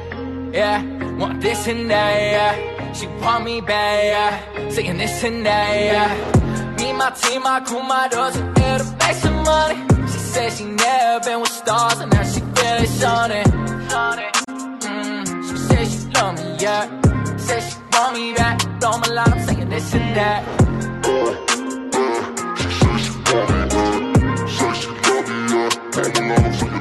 yeah. 0.52 0.82
Want 1.16 1.40
this 1.40 1.66
and 1.66 1.90
that, 1.90 2.14
yeah. 2.36 2.92
She 2.92 3.06
want 3.06 3.44
me 3.44 3.62
back, 3.62 4.04
yeah. 4.04 4.68
Saying 4.68 4.98
this 4.98 5.24
and 5.24 5.46
that, 5.46 5.74
yeah. 5.74 6.43
Me, 6.78 6.92
my 6.92 7.10
team, 7.10 7.42
I 7.46 7.60
crew, 7.60 7.82
my 7.82 8.08
doors, 8.08 8.36
are 8.36 8.52
here 8.58 8.78
to 8.78 8.96
make 9.00 9.16
some 9.16 9.44
money. 9.44 9.76
She 10.12 10.18
said 10.18 10.52
she 10.52 10.64
never 10.64 11.24
been 11.24 11.40
with 11.40 11.50
stars 11.50 12.00
and 12.00 12.12
now 12.12 12.22
she 12.24 12.40
on 13.04 13.30
it. 13.30 13.46
Mm, 14.46 15.48
she 15.48 15.56
said 15.56 15.86
she 15.88 15.98
love 16.14 16.34
me, 16.36 16.56
yeah. 16.58 17.36
Said 17.36 17.60
she 17.60 17.76
want 17.92 18.16
me 18.16 18.34
back. 18.34 18.58
Blow 18.80 18.98
my 18.98 19.08
line, 19.08 19.32
I'm 19.32 19.40
saying 19.46 19.68
this 19.68 19.94
and 19.94 20.16
that. 20.16 20.40
She 22.58 22.68
said 22.80 22.98
she 23.04 23.12
want 23.30 23.50
me 23.50 23.58
back. 23.72 24.48
Said 24.48 24.74
she 24.80 24.88
love 25.04 25.26
me, 25.28 25.36
yeah. 25.52 25.68
Blow 25.92 26.08
my 26.14 26.20
line, 26.28 26.44
I'm 26.44 26.52
saying 26.54 26.73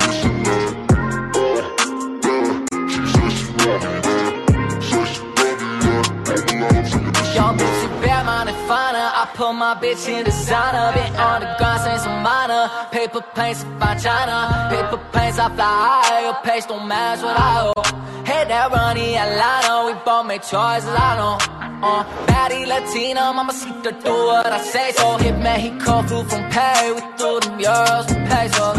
put 9.34 9.54
my 9.54 9.76
bitch 9.76 10.08
in 10.08 10.26
designer. 10.26 10.94
Been 10.94 11.16
on 11.16 11.42
the 11.42 11.56
grind 11.58 11.82
since 11.82 12.06
I'm 12.06 12.24
minor. 12.24 12.70
Paper 12.92 13.22
planes, 13.34 13.64
fine 13.80 14.00
china. 14.00 14.38
Paper 14.70 15.00
planes, 15.12 15.40
I 15.40 15.48
fly 15.56 15.74
high. 15.86 16.22
Your 16.26 16.38
pace 16.44 16.66
don't 16.66 16.88
match 16.88 17.22
what 17.22 17.38
I 17.38 17.72
owe. 17.76 17.84
Hit 18.26 18.48
that 18.48 18.72
runny 18.72 19.18
Atlanta. 19.18 19.74
We 19.88 19.94
both 20.06 20.26
make 20.28 20.42
choices, 20.42 20.90
I 21.08 21.12
know. 21.20 21.38
Uh, 21.84 22.04
baddie 22.28 22.66
Latina, 22.66 23.34
mama 23.34 23.54
her 23.54 23.92
do 23.92 24.14
what 24.30 24.48
I 24.48 24.62
say 24.62 24.92
so. 24.94 25.18
Hit 25.18 25.38
Mexico, 25.40 26.02
flew 26.04 26.24
from 26.24 26.44
Pay. 26.50 26.94
We 26.96 27.02
threw 27.18 27.40
them 27.42 27.60
euros 27.60 28.06
from 28.10 28.22
pesos. 28.30 28.76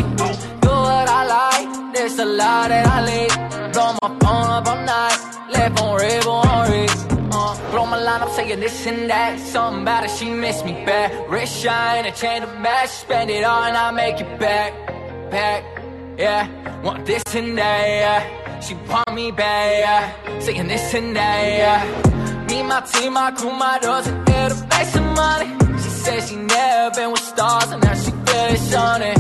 Do 0.63 0.71
what 0.71 1.09
I 1.19 1.23
like. 1.37 1.95
There's 1.95 2.19
a 2.19 2.25
lot 2.25 2.69
that 2.69 2.87
I 2.87 2.99
leave. 3.11 3.73
Blow 3.73 3.93
my 4.03 4.09
phone 4.21 4.51
up 4.57 4.67
all 4.67 4.81
night. 4.95 5.19
Left 5.51 5.81
on 5.83 5.97
red, 5.99 6.27
on 6.27 6.71
red. 6.71 7.14
Uh, 7.47 7.71
blow 7.71 7.85
my 7.85 8.01
line, 8.01 8.23
I'm 8.23 8.31
saying 8.31 8.59
this 8.59 8.87
and 8.87 9.11
that. 9.11 9.39
Something 9.39 9.83
about 9.83 10.05
it, 10.05 10.11
she 10.13 10.31
miss 10.31 10.65
me 10.65 10.73
bad. 10.87 11.29
Wrist 11.29 11.55
shine, 11.63 12.07
a 12.07 12.13
chain 12.13 12.41
to 12.41 12.47
match. 12.65 12.89
Spend 12.89 13.31
it 13.31 13.45
all 13.45 13.65
and 13.65 13.77
I 13.77 13.91
make 13.91 14.19
it 14.19 14.39
back. 14.39 14.73
Back, 15.31 15.63
yeah. 16.17 16.49
Want 16.81 17.05
this 17.05 17.23
and 17.35 17.59
that, 17.59 17.83
yeah. 18.03 18.61
She 18.61 18.73
want 18.89 19.13
me 19.15 19.31
back, 19.31 19.73
yeah. 19.85 20.39
Saying 20.41 20.69
this 20.69 20.95
and 20.95 21.15
that, 21.15 21.43
yeah. 21.63 22.47
Me, 22.49 22.63
my 22.63 22.81
team, 22.81 23.13
my 23.13 23.31
crew, 23.33 23.53
my 23.53 23.77
and 23.77 24.29
here 24.29 24.49
to 24.49 24.67
make 24.73 24.89
some 24.89 25.13
money. 25.13 25.49
She 25.83 25.91
said 26.03 26.21
she 26.27 26.37
never 26.37 26.97
been 26.97 27.11
with 27.11 27.21
stars, 27.21 27.71
and 27.73 27.83
now 27.83 27.95
she 27.95 28.11
really 28.11 28.75
on 28.75 29.03
it. 29.03 29.19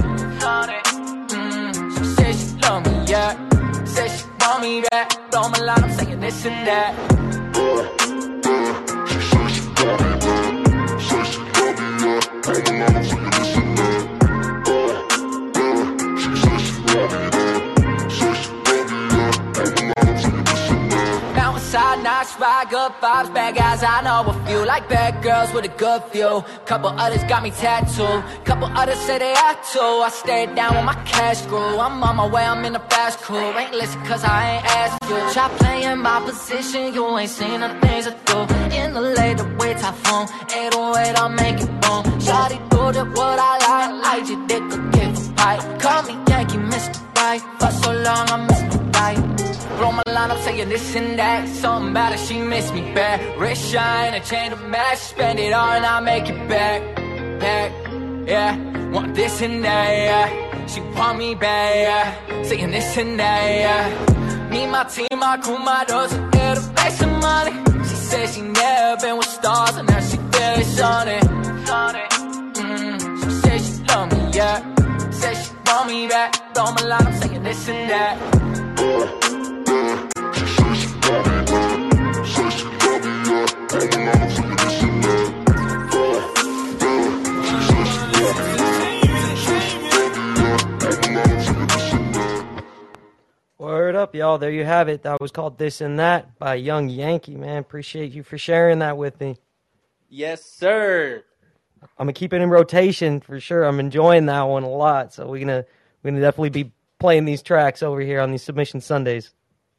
Mm, 1.28 1.98
she 1.98 2.04
said 2.16 2.34
she 2.40 2.48
love 2.62 2.86
me, 2.86 3.04
yeah. 3.06 3.84
Said 3.84 4.08
she 4.08 4.24
want 4.40 4.62
me 4.62 4.82
back. 4.90 5.30
Blow 5.30 5.50
my 5.50 5.58
line, 5.58 5.84
I'm 5.84 5.92
saying 5.92 6.20
this 6.20 6.46
and 6.46 6.66
that. 6.66 8.03
Waiting 12.46 12.82
on 12.82 12.92
her 12.94 13.02
to 13.02 13.16
listen 13.16 13.78
up. 13.78 14.22
Uh, 14.68 15.06
uh, 15.56 16.18
she 16.18 16.36
said 16.36 16.60
she. 16.60 17.23
Watch 21.74 22.38
by 22.38 22.64
good 22.70 22.92
vibes, 23.02 23.34
bad 23.34 23.54
guys. 23.54 23.82
I 23.82 24.00
know 24.02 24.30
a 24.30 24.46
few 24.46 24.64
like 24.64 24.88
bad 24.88 25.22
girls 25.22 25.52
with 25.52 25.64
a 25.64 25.74
good 25.76 26.02
view. 26.12 26.44
Couple 26.66 26.88
others 26.88 27.24
got 27.24 27.42
me 27.42 27.50
tattooed. 27.50 28.22
Couple 28.44 28.68
others 28.80 28.98
say 29.00 29.18
they 29.18 29.34
have 29.34 29.58
to. 29.72 29.80
I 29.80 30.10
stayed 30.10 30.54
down 30.54 30.74
with 30.76 30.84
my 30.84 30.94
cash 31.04 31.42
grew. 31.46 31.78
I'm 31.78 32.02
on 32.02 32.16
my 32.16 32.26
way, 32.26 32.44
I'm 32.44 32.64
in 32.64 32.72
the 32.74 32.84
fast 32.90 33.18
crew. 33.20 33.58
Ain't 33.58 33.72
listen 33.72 34.00
cause 34.04 34.24
I 34.24 34.38
ain't 34.52 34.64
asked 34.64 34.98
you. 35.10 35.18
Try 35.32 35.48
playing 35.58 35.98
my 35.98 36.20
position, 36.20 36.94
you 36.94 37.02
ain't 37.18 37.30
seen 37.30 37.60
the 37.60 37.68
things 37.82 38.06
I 38.06 38.14
do. 38.30 38.38
In 38.76 38.94
the 38.94 39.00
late, 39.00 39.38
the 39.38 39.46
way 39.58 39.74
typhoon. 39.74 40.24
808, 40.50 41.18
I'll 41.18 41.28
make 41.28 41.60
it 41.60 41.72
boom. 41.82 42.02
Shawty 42.26 42.58
do 42.70 42.92
that 42.92 43.08
what 43.16 43.38
I 43.38 43.54
like. 43.68 43.92
Like 44.04 44.28
you 44.28 44.46
did 44.46 44.62
the 44.70 44.78
give 44.94 45.12
a 45.18 45.32
pipe. 45.34 45.80
Call 45.80 46.02
me 46.08 46.14
Yankee, 46.28 46.58
Mr. 46.58 47.00
Right. 47.16 47.42
For 47.58 47.70
so 47.82 47.90
long, 47.92 48.28
I 48.30 48.36
missed 48.46 48.70
the 48.70 48.78
right. 48.94 49.33
Blow 49.78 49.90
my 49.92 50.02
line 50.06 50.30
up 50.30 50.38
saying 50.38 50.68
this 50.68 50.94
and 50.94 51.18
that. 51.18 51.48
Something 51.48 51.90
about 51.90 52.12
it, 52.12 52.20
she 52.20 52.38
miss 52.38 52.72
me 52.72 52.82
bad. 52.94 53.38
Wrist 53.38 53.70
shine, 53.70 54.14
a 54.14 54.20
chain 54.20 54.50
to 54.50 54.56
match. 54.56 54.98
Spend 54.98 55.38
it 55.38 55.52
all 55.52 55.72
and 55.72 55.84
I 55.84 56.00
make 56.00 56.28
it 56.28 56.48
back. 56.48 56.80
Back, 57.40 57.72
yeah. 58.28 58.90
Want 58.90 59.14
this 59.14 59.40
and 59.42 59.64
that, 59.64 59.90
yeah. 60.08 60.66
She 60.66 60.80
want 60.80 61.18
me 61.18 61.34
back, 61.34 61.74
yeah. 61.74 62.42
Saying 62.44 62.70
this 62.70 62.96
and 62.96 63.18
that, 63.18 63.44
yeah. 63.64 64.48
Me, 64.50 64.66
my 64.66 64.84
team, 64.84 65.08
my 65.18 65.36
crew, 65.38 65.58
my 65.58 65.84
doors, 65.84 66.12
here 66.12 66.54
to 66.54 66.72
make 66.76 66.92
some 66.92 67.18
money. 67.18 67.52
She 67.88 67.96
said 67.96 68.28
she 68.30 68.42
never 68.42 69.00
been 69.02 69.16
with 69.16 69.26
stars 69.26 69.76
and 69.76 69.88
now 69.88 70.00
she 70.00 70.16
feel 70.16 70.54
it's 70.62 70.80
on 70.80 71.08
it. 71.08 71.24
Mm, 72.54 73.24
she 73.24 73.30
said 73.42 73.60
she 73.60 73.72
love 73.88 74.12
me, 74.12 74.30
yeah. 74.38 75.10
Said 75.10 75.34
she 75.34 75.52
want 75.66 75.88
me 75.88 76.06
back. 76.06 76.54
Blow 76.54 76.72
my 76.72 76.82
line, 76.82 77.06
I'm 77.06 77.20
saying 77.20 77.42
this 77.42 77.68
and 77.68 77.90
that. 77.90 79.23
Word 93.56 93.94
up, 93.94 94.14
y'all. 94.14 94.36
There 94.36 94.50
you 94.50 94.64
have 94.64 94.90
it. 94.90 95.04
That 95.04 95.20
was 95.22 95.30
called 95.30 95.56
This 95.56 95.80
and 95.80 95.98
That 95.98 96.38
by 96.38 96.56
Young 96.56 96.90
Yankee, 96.90 97.36
man. 97.36 97.58
Appreciate 97.58 98.12
you 98.12 98.22
for 98.22 98.36
sharing 98.36 98.80
that 98.80 98.98
with 98.98 99.18
me. 99.20 99.38
Yes, 100.10 100.44
sir. 100.44 101.24
I'm 101.82 102.04
gonna 102.04 102.12
keep 102.12 102.34
it 102.34 102.42
in 102.42 102.50
rotation 102.50 103.20
for 103.20 103.40
sure. 103.40 103.64
I'm 103.64 103.80
enjoying 103.80 104.26
that 104.26 104.42
one 104.42 104.64
a 104.64 104.68
lot. 104.68 105.14
So 105.14 105.26
we're 105.26 105.40
gonna 105.40 105.64
we're 106.02 106.10
gonna 106.10 106.20
definitely 106.20 106.50
be 106.50 106.72
playing 106.98 107.24
these 107.24 107.42
tracks 107.42 107.82
over 107.82 108.00
here 108.00 108.20
on 108.20 108.32
these 108.32 108.42
submission 108.42 108.82
Sundays. 108.82 109.32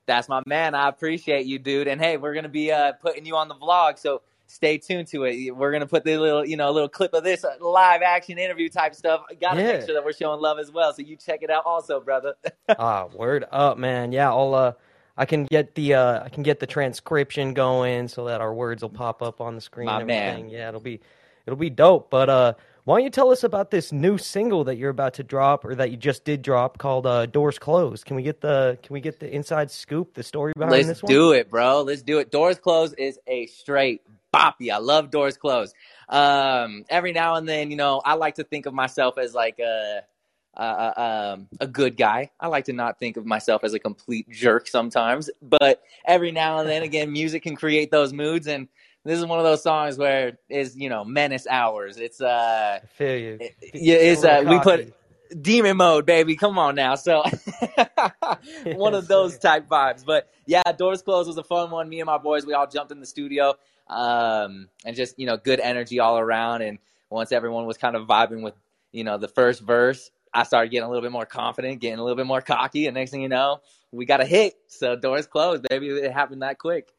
That's 0.08 0.30
my 0.30 0.42
man. 0.46 0.76
I 0.76 0.88
appreciate 0.90 1.46
you, 1.46 1.60
dude. 1.60 1.88
And 1.88 2.00
hey, 2.00 2.18
we're 2.18 2.34
gonna 2.34 2.50
be 2.50 2.72
uh, 2.72 2.94
putting 2.94 3.26
you 3.26 3.36
on 3.36 3.48
the 3.48 3.56
vlog, 3.56 3.98
so 3.98 4.22
stay 4.48 4.78
tuned 4.78 5.08
to 5.08 5.24
it. 5.24 5.52
We're 5.56 5.72
gonna 5.72 5.88
put 5.88 6.04
the 6.04 6.18
little, 6.18 6.46
you 6.46 6.58
know, 6.58 6.70
a 6.70 6.72
little 6.72 6.90
clip 6.90 7.14
of 7.14 7.24
this 7.24 7.44
uh, 7.44 7.56
live 7.60 8.02
action 8.04 8.38
interview 8.38 8.70
type 8.70 8.94
stuff. 8.96 9.22
Got 9.42 9.56
to 9.56 9.62
Yeah. 9.62 9.74
make 9.74 9.86
sure 9.86 9.96
that 9.96 10.06
we're 10.06 10.14
showing 10.14 10.40
love 10.42 10.60
as 10.60 10.72
well. 10.72 10.94
So 10.94 11.02
you 11.02 11.16
check 11.16 11.42
it 11.42 11.50
out, 11.50 11.64
also, 11.66 12.00
brother. 12.00 12.36
ah, 12.80 13.08
word 13.16 13.46
up, 13.52 13.78
man. 13.78 14.12
Yeah, 14.12 14.30
I'll 14.30 14.54
uh 14.54 14.74
I 15.18 15.26
can 15.26 15.46
get 15.46 15.74
the 15.76 15.96
uh 15.96 16.24
I 16.24 16.30
can 16.30 16.44
get 16.44 16.60
the 16.60 16.68
transcription 16.68 17.54
going 17.54 18.08
so 18.08 18.26
that 18.26 18.42
our 18.42 18.54
words 18.54 18.82
will 18.84 18.90
pop 18.90 19.22
up 19.24 19.42
on 19.42 19.56
the 19.56 19.62
screen 19.62 19.88
My 19.88 20.00
and 20.00 20.08
man. 20.08 20.30
everything. 20.30 20.50
Yeah, 20.52 20.70
it'll 20.70 20.82
be 20.82 21.00
it'll 21.48 21.58
be 21.58 21.70
dope. 21.72 22.10
But 22.12 22.30
uh 22.30 22.54
why 22.86 22.98
don't 22.98 23.04
you 23.04 23.10
tell 23.10 23.32
us 23.32 23.44
about 23.44 23.72
this 23.72 23.92
new 23.92 24.18
single 24.18 24.64
that 24.66 24.78
you're 24.78 24.92
about 24.92 25.16
to 25.16 25.24
drop 25.24 25.66
or 25.66 25.74
that 25.76 25.90
you 25.90 25.98
just 25.98 26.24
did 26.24 26.44
drop 26.44 26.78
called 26.78 27.08
uh 27.08 27.26
Doors 27.26 27.60
Closed? 27.60 28.06
Can 28.06 28.16
we 28.16 28.22
get 28.24 28.42
the 28.42 28.78
can 28.82 28.94
we 28.94 29.02
get 29.02 29.20
the 29.20 29.30
inside 29.30 29.72
scoop, 29.72 30.14
the 30.14 30.24
story 30.24 30.54
behind 30.56 30.72
Let's 30.72 30.88
this 30.88 31.04
one? 31.04 31.12
do 31.12 31.32
it, 31.32 31.50
bro. 31.50 31.82
Let's 31.82 32.04
do 32.04 32.20
it. 32.20 32.32
Doors 32.32 32.60
Closed 32.60 32.96
is 32.98 33.20
a 33.28 33.48
straight 33.48 34.02
boppy. 34.32 34.72
I 34.72 34.78
love 34.78 35.10
Doors 35.10 35.36
Closed. 35.36 35.74
Um, 36.10 36.86
every 36.88 37.12
now 37.12 37.36
and 37.36 37.50
then, 37.50 37.72
you 37.72 37.78
know, 37.78 38.02
I 38.06 38.14
like 38.14 38.36
to 38.36 38.44
think 38.44 38.68
of 38.68 38.74
myself 38.74 39.18
as 39.18 39.34
like 39.34 39.58
a, 39.58 40.02
a, 40.54 41.34
um, 41.34 41.48
a 41.60 41.68
good 41.68 41.98
guy. 41.98 42.30
I 42.40 42.48
like 42.48 42.66
to 42.66 42.74
not 42.74 43.00
think 43.00 43.18
of 43.18 43.26
myself 43.26 43.64
as 43.64 43.74
a 43.74 43.80
complete 43.80 44.30
jerk 44.30 44.68
sometimes, 44.68 45.32
but 45.42 45.82
every 46.06 46.32
now 46.32 46.60
and 46.60 46.70
then, 46.70 46.84
again, 46.84 47.12
music 47.12 47.44
can 47.44 47.56
create 47.56 47.90
those 47.90 48.14
moods. 48.14 48.48
And 48.48 48.68
this 49.06 49.20
is 49.20 49.26
one 49.26 49.40
of 49.40 49.46
those 49.46 49.64
songs 49.64 49.98
where 49.98 50.38
is 50.50 50.76
you 50.76 50.90
know 50.90 51.06
menace 51.06 51.48
hours. 51.50 51.98
It's 51.98 52.20
uh, 52.20 52.80
I 52.84 52.86
feel 52.98 53.16
you. 53.18 53.38
it- 53.40 53.56
yeah, 53.74 53.96
it's 53.96 54.24
uh, 54.24 54.44
we 54.48 54.60
put 54.60 54.94
demon 55.42 55.78
mode, 55.78 56.06
baby. 56.06 56.36
Come 56.36 56.58
on 56.60 56.76
now. 56.76 56.96
So 56.96 57.24
one 58.66 58.94
of 58.94 59.08
those 59.08 59.38
type 59.38 59.68
vibes. 59.68 60.06
But 60.06 60.30
yeah, 60.46 60.64
doors 60.78 61.02
closed 61.02 61.28
was 61.28 61.38
a 61.38 61.44
fun 61.44 61.72
one. 61.72 61.90
Me 61.90 62.00
and 62.00 62.08
my 62.08 62.18
boys, 62.18 62.46
we 62.46 62.54
all 62.54 62.68
jumped 62.68 62.92
in 62.92 63.00
the 63.00 63.06
studio, 63.06 63.54
um, 63.88 64.70
and 64.84 64.96
just 64.96 65.18
you 65.20 65.26
know, 65.26 65.38
good 65.38 65.60
energy 65.60 66.00
all 66.00 66.18
around. 66.18 66.62
And 66.62 66.80
once 67.10 67.32
everyone 67.32 67.66
was 67.66 67.78
kind 67.78 67.96
of 67.96 68.08
vibing 68.08 68.42
with 68.44 68.54
you 68.92 69.04
know 69.04 69.18
the 69.18 69.28
first 69.28 69.62
verse, 69.62 70.12
I 70.34 70.44
started 70.44 70.70
getting 70.72 70.86
a 70.86 70.90
little 70.90 71.04
bit 71.04 71.12
more 71.12 71.26
confident, 71.26 71.80
getting 71.80 72.00
a 72.00 72.04
little 72.04 72.18
bit 72.18 72.26
more 72.28 72.42
cocky, 72.42 72.88
and 72.88 72.96
next 72.96 73.12
thing 73.12 73.22
you 73.22 73.30
know, 73.30 73.62
we 73.92 74.06
got 74.06 74.22
a 74.22 74.26
hit. 74.26 74.56
So 74.68 74.96
doors 74.96 75.28
closed, 75.28 75.66
baby. 75.70 75.90
It 75.90 76.12
happened 76.12 76.42
that 76.42 76.60
quick. 76.60 76.90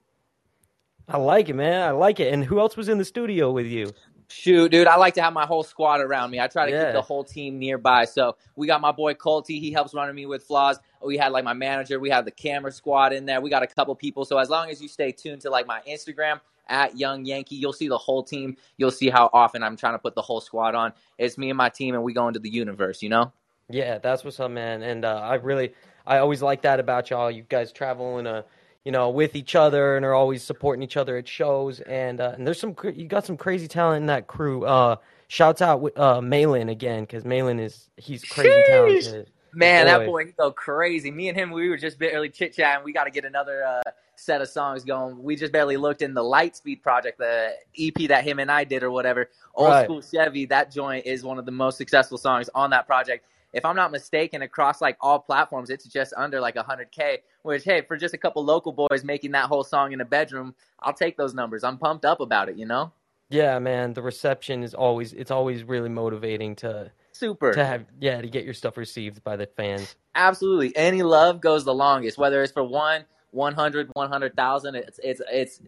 I 1.09 1.19
like 1.19 1.49
it, 1.49 1.55
man. 1.55 1.83
I 1.83 1.91
like 1.93 2.21
it. 2.21 2.33
And 2.33 2.45
who 2.45 2.59
else 2.59 2.77
was 2.77 2.89
in 2.89 2.99
the 2.99 3.05
studio 3.05 3.53
with 3.53 3.67
you? 3.67 3.93
Shoot, 4.29 4.73
dude, 4.73 4.89
I 4.89 4.97
like 4.97 5.15
to 5.15 5.23
have 5.23 5.33
my 5.33 5.47
whole 5.47 5.63
squad 5.63 6.01
around 6.01 6.33
me. 6.33 6.41
I 6.41 6.49
try 6.49 6.67
to 6.69 6.73
Yeah. 6.73 6.85
keep 6.87 6.95
the 6.95 7.03
whole 7.03 7.23
team 7.23 7.61
nearby. 7.61 8.07
So 8.07 8.37
we 8.57 8.67
got 8.67 8.81
my 8.81 8.91
boy 8.91 9.15
Colty. 9.15 9.61
He 9.61 9.71
helps 9.71 9.95
running 9.95 10.17
me 10.17 10.27
with 10.27 10.43
flaws. 10.43 10.81
We 11.01 11.17
had 11.17 11.31
like 11.31 11.45
my 11.45 11.53
manager. 11.53 12.01
We 12.01 12.11
have 12.11 12.25
the 12.25 12.33
camera 12.33 12.73
squad 12.73 13.13
in 13.13 13.25
there. 13.25 13.41
We 13.41 13.51
got 13.51 13.63
a 13.63 13.69
couple 13.69 13.95
people. 13.95 14.25
So 14.25 14.39
as 14.39 14.51
long 14.51 14.69
as 14.69 14.83
you 14.83 14.89
stay 14.89 15.13
tuned 15.13 15.43
to 15.43 15.51
like 15.51 15.67
my 15.69 15.81
Instagram 15.89 16.41
at 16.67 16.99
Young 16.99 17.25
Yankee, 17.25 17.55
you'll 17.55 17.73
see 17.73 17.87
the 17.87 17.99
whole 17.99 18.25
team. 18.25 18.57
You'll 18.79 18.91
see 18.91 19.11
how 19.11 19.31
often 19.33 19.63
I'm 19.63 19.77
trying 19.77 19.95
to 19.95 20.01
put 20.01 20.17
the 20.17 20.23
whole 20.23 20.41
squad 20.41 20.75
on. 20.75 20.93
It's 21.19 21.39
me 21.39 21.51
and 21.51 21.57
my 21.57 21.69
team, 21.69 21.95
and 21.95 22.03
we 22.03 22.13
go 22.13 22.27
into 22.27 22.41
the 22.41 22.51
universe. 22.51 23.03
You 23.03 23.11
know? 23.11 23.33
Yeah, 23.71 23.99
that's 23.99 24.25
what's 24.25 24.41
up, 24.41 24.51
man. 24.51 24.83
And 24.83 25.05
uh, 25.05 25.21
I 25.23 25.35
really, 25.37 25.73
I 26.05 26.19
always 26.19 26.43
like 26.43 26.63
that 26.63 26.81
about 26.81 27.11
y'all. 27.11 27.31
You 27.31 27.45
guys 27.49 27.71
travel 27.71 28.19
in 28.19 28.27
a, 28.27 28.45
you 28.87 28.93
know, 28.93 29.11
with 29.11 29.35
each 29.35 29.57
other 29.57 29.97
and 29.97 30.07
are 30.07 30.15
always 30.15 30.45
supporting 30.45 30.81
each 30.81 30.97
other 30.97 31.17
at 31.17 31.27
shows. 31.27 31.81
And 31.81 32.21
uh, 32.21 32.35
and 32.37 32.47
there's 32.47 32.61
some, 32.61 32.77
you 32.95 33.09
got 33.09 33.27
some 33.27 33.37
crazy 33.37 33.67
talent 33.67 34.03
in 34.03 34.07
that 34.07 34.29
crew. 34.29 34.65
Uh, 34.65 34.95
shouts 35.27 35.61
out 35.61 35.81
with 35.81 35.99
uh, 35.99 36.21
Malin 36.21 36.69
again 36.69 37.03
because 37.03 37.25
Malin 37.25 37.59
is 37.59 37.91
he's 37.97 38.25
crazy 38.25 38.49
Sheesh. 38.49 38.67
talented. 38.69 39.31
Man, 39.53 39.87
that 39.87 39.99
Boy. 40.01 40.07
boy, 40.07 40.25
he 40.27 40.33
go 40.33 40.53
crazy. 40.53 41.11
Me 41.11 41.29
and 41.29 41.37
him, 41.37 41.51
we 41.51 41.69
were 41.69 41.77
just 41.77 41.99
barely 41.99 42.29
chit 42.29 42.55
chatting. 42.55 42.85
We 42.85 42.93
got 42.93 43.05
to 43.05 43.11
get 43.11 43.25
another 43.25 43.65
uh, 43.65 43.83
set 44.15 44.41
of 44.41 44.49
songs 44.49 44.85
going. 44.85 45.21
We 45.21 45.35
just 45.35 45.51
barely 45.53 45.77
looked 45.77 46.03
in 46.03 46.15
the 46.15 46.23
Lightspeed 46.23 46.81
project, 46.81 47.19
the 47.19 47.55
EP 47.77 48.07
that 48.07 48.23
him 48.23 48.39
and 48.39 48.53
I 48.53 48.63
did 48.63 48.85
or 48.85 48.93
whatever. 48.93 49.31
Old 49.55 49.71
Right. 49.71 49.85
School 49.85 50.01
Chevy, 50.01 50.45
that 50.47 50.71
joint 50.71 51.07
is 51.07 51.25
one 51.25 51.41
of 51.41 51.45
the 51.47 51.51
most 51.53 51.77
successful 51.77 52.19
songs 52.19 52.49
on 52.55 52.71
that 52.71 52.87
project. 52.87 53.25
If 53.53 53.65
I'm 53.65 53.77
not 53.77 53.93
mistaken, 53.93 54.43
across 54.43 54.81
like 54.81 54.97
all 55.01 55.19
platforms, 55.19 55.71
it's 55.71 55.87
just 55.87 56.13
under 56.17 56.41
like 56.41 56.57
100K. 56.57 57.19
Which, 57.43 57.65
hey, 57.65 57.83
for 57.83 57.97
just 57.97 58.15
a 58.15 58.19
couple 58.19 58.45
local 58.45 58.73
boys 58.73 59.05
making 59.05 59.33
that 59.33 59.47
whole 59.47 59.65
song 59.65 59.93
in 59.93 60.01
a 60.01 60.05
bedroom, 60.05 60.55
I'll 60.81 60.93
take 60.93 61.17
those 61.17 61.35
numbers. 61.35 61.65
I'm 61.65 61.79
pumped 61.79 62.05
up 62.05 62.21
about 62.21 62.49
it, 62.49 62.57
you 62.57 62.67
know? 62.67 62.93
Yeah, 63.29 63.59
man. 63.59 63.95
The 63.95 64.03
reception 64.03 64.63
is 64.63 64.75
always 64.75 65.13
it's 65.13 65.31
always 65.31 65.65
really 65.65 65.89
motivating 65.89 66.55
to 66.57 66.91
Super. 67.13 67.53
to 67.53 67.65
have 67.65 67.85
yeah 68.01 68.21
to 68.21 68.29
get 68.29 68.45
your 68.45 68.55
stuff 68.55 68.77
received 68.77 69.25
by 69.25 69.37
the 69.37 69.47
fans. 69.47 69.97
Absolutely. 70.15 70.77
Any 70.77 71.03
love 71.03 71.41
goes 71.41 71.65
the 71.65 71.75
longest, 71.75 72.19
whether 72.19 72.43
it's 72.43 72.53
for 72.53 72.63
one, 72.63 73.05
100, 73.33 73.91
100,000. 73.93 74.75
It's, 74.75 75.01
it's, 75.03 75.21
it's, 75.31 75.61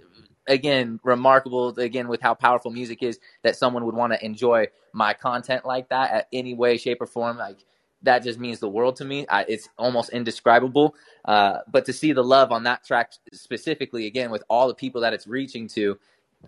again, 0.49 0.99
remarkable, 1.05 1.69
again, 1.79 2.09
with 2.09 2.21
how 2.21 2.35
powerful 2.35 2.71
music 2.71 3.03
is 3.03 3.21
that 3.43 3.57
someone 3.57 3.85
would 3.85 3.95
want 3.95 4.13
to 4.13 4.25
enjoy 4.25 4.67
my 4.93 5.15
content 5.15 5.65
like 5.65 5.89
that 5.91 6.11
at 6.11 6.29
any 6.33 6.55
way, 6.55 6.77
shape, 6.77 7.01
or 7.01 7.07
form. 7.07 7.37
Like, 7.39 7.59
that 8.03 8.23
just 8.23 8.39
means 8.39 8.59
the 8.59 8.69
world 8.69 8.97
to 8.97 9.05
me. 9.05 9.27
I, 9.29 9.45
it's 9.49 9.69
almost 9.77 10.11
indescribable. 10.11 10.95
Uh, 11.25 11.59
but 11.71 11.85
to 11.87 11.93
see 11.93 12.13
the 12.13 12.25
love 12.25 12.53
on 12.53 12.65
that 12.65 12.85
track 12.85 13.13
specifically, 13.33 14.07
again, 14.07 14.31
with 14.31 14.43
all 14.49 14.69
the 14.69 14.75
people 14.75 15.03
that 15.03 15.13
it's 15.13 15.27
reaching 15.27 15.69
to, 15.69 15.99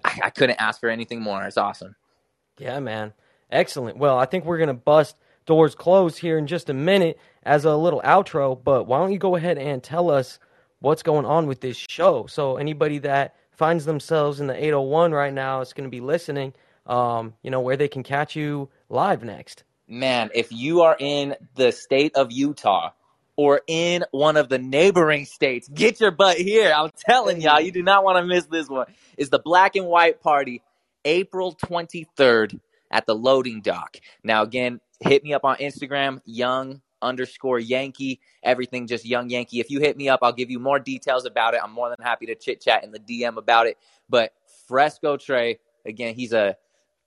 I, 0.05 0.21
I 0.25 0.31
couldn't 0.31 0.61
ask 0.61 0.81
for 0.81 0.89
anything 0.89 1.21
more. 1.21 1.45
It's 1.45 1.57
awesome. 1.57 1.97
Yeah, 2.59 2.79
man. 2.81 3.13
Excellent. 3.51 3.97
Well, 3.97 4.19
I 4.19 4.27
think 4.27 4.45
we're 4.45 4.65
to 4.65 4.75
bust 4.75 5.17
doors 5.47 5.75
closed 5.75 6.19
here 6.19 6.39
in 6.39 6.47
just 6.47 6.71
a 6.71 6.75
minute 6.75 7.19
as 7.43 7.65
a 7.65 7.75
little 7.75 8.01
outro, 8.03 8.63
but 8.63 8.85
why 8.85 8.99
don't 8.99 9.13
you 9.13 9.19
go 9.19 9.35
ahead 9.35 9.59
and 9.59 9.83
tell 9.83 10.11
us 10.11 10.39
what's 10.79 11.03
going 11.03 11.27
on 11.27 11.47
with 11.47 11.61
this 11.61 11.77
show? 11.77 12.27
So, 12.27 12.57
anybody 12.57 12.99
that 12.99 13.35
finds 13.61 13.85
themselves 13.85 14.41
in 14.41 14.47
the 14.47 14.57
801 14.57 15.13
right 15.13 15.35
now 15.35 15.61
is 15.61 15.75
going 15.75 15.85
to 15.85 15.91
be 15.91 16.01
listening, 16.01 16.55
um, 16.87 17.35
you 17.43 17.51
know, 17.51 17.61
where 17.61 17.77
they 17.77 17.89
can 17.89 18.03
catch 18.03 18.35
you 18.35 18.71
live 18.89 19.23
next. 19.23 19.65
man, 19.87 20.31
if 20.35 20.51
you 20.51 20.81
are 20.81 20.97
in 20.99 21.37
the 21.57 21.71
state 21.73 22.17
of 22.17 22.33
Utah 22.33 22.93
or 23.37 23.61
in 23.67 24.03
one 24.13 24.39
of 24.39 24.49
the 24.49 24.59
neighboring 24.59 25.27
states, 25.27 25.69
get 25.69 26.01
your 26.01 26.11
butt 26.11 26.39
here. 26.39 26.73
I'm 26.75 26.91
telling 27.07 27.43
y'all, 27.43 27.61
you 27.61 27.71
do 27.71 27.83
not 27.83 28.03
want 28.03 28.17
to 28.17 28.25
miss 28.25 28.47
this 28.47 28.69
one. 28.69 28.87
It's 29.19 29.31
the 29.31 29.41
Black 29.41 29.77
and 29.77 29.87
White 29.87 30.23
Party, 30.23 30.63
April 31.05 31.55
23rd 31.55 32.61
at 32.91 33.05
the 33.05 33.15
loading 33.15 33.61
dock. 33.61 33.99
Now, 34.25 34.43
again, 34.43 34.81
hit 35.01 35.23
me 35.23 35.35
up 35.35 35.45
on 35.45 35.57
Instagram, 35.57 36.23
young 36.25 36.81
underscore 37.03 37.59
Yankee. 37.59 38.21
Everything 38.43 38.87
just 38.87 39.05
Young 39.05 39.31
Yankee. 39.31 39.61
If 39.61 39.71
you 39.71 39.81
hit 39.81 39.97
me 39.97 40.09
up, 40.09 40.21
I'll 40.23 40.33
give 40.33 40.51
you 40.51 40.59
more 40.59 40.79
details 40.79 41.27
about 41.27 41.55
it. 41.55 41.61
I'm 41.63 41.73
more 41.73 41.89
than 41.89 42.05
happy 42.05 42.27
to 42.27 42.35
chit 42.35 42.61
chat 42.61 42.85
in 42.85 42.93
the 42.93 42.99
DM 42.99 43.37
about 43.37 43.67
it. 43.67 43.79
But 44.09 44.33
Fresco 44.67 45.17
Trey, 45.17 45.59
again, 45.87 46.15
he's 46.15 46.33
a 46.33 46.57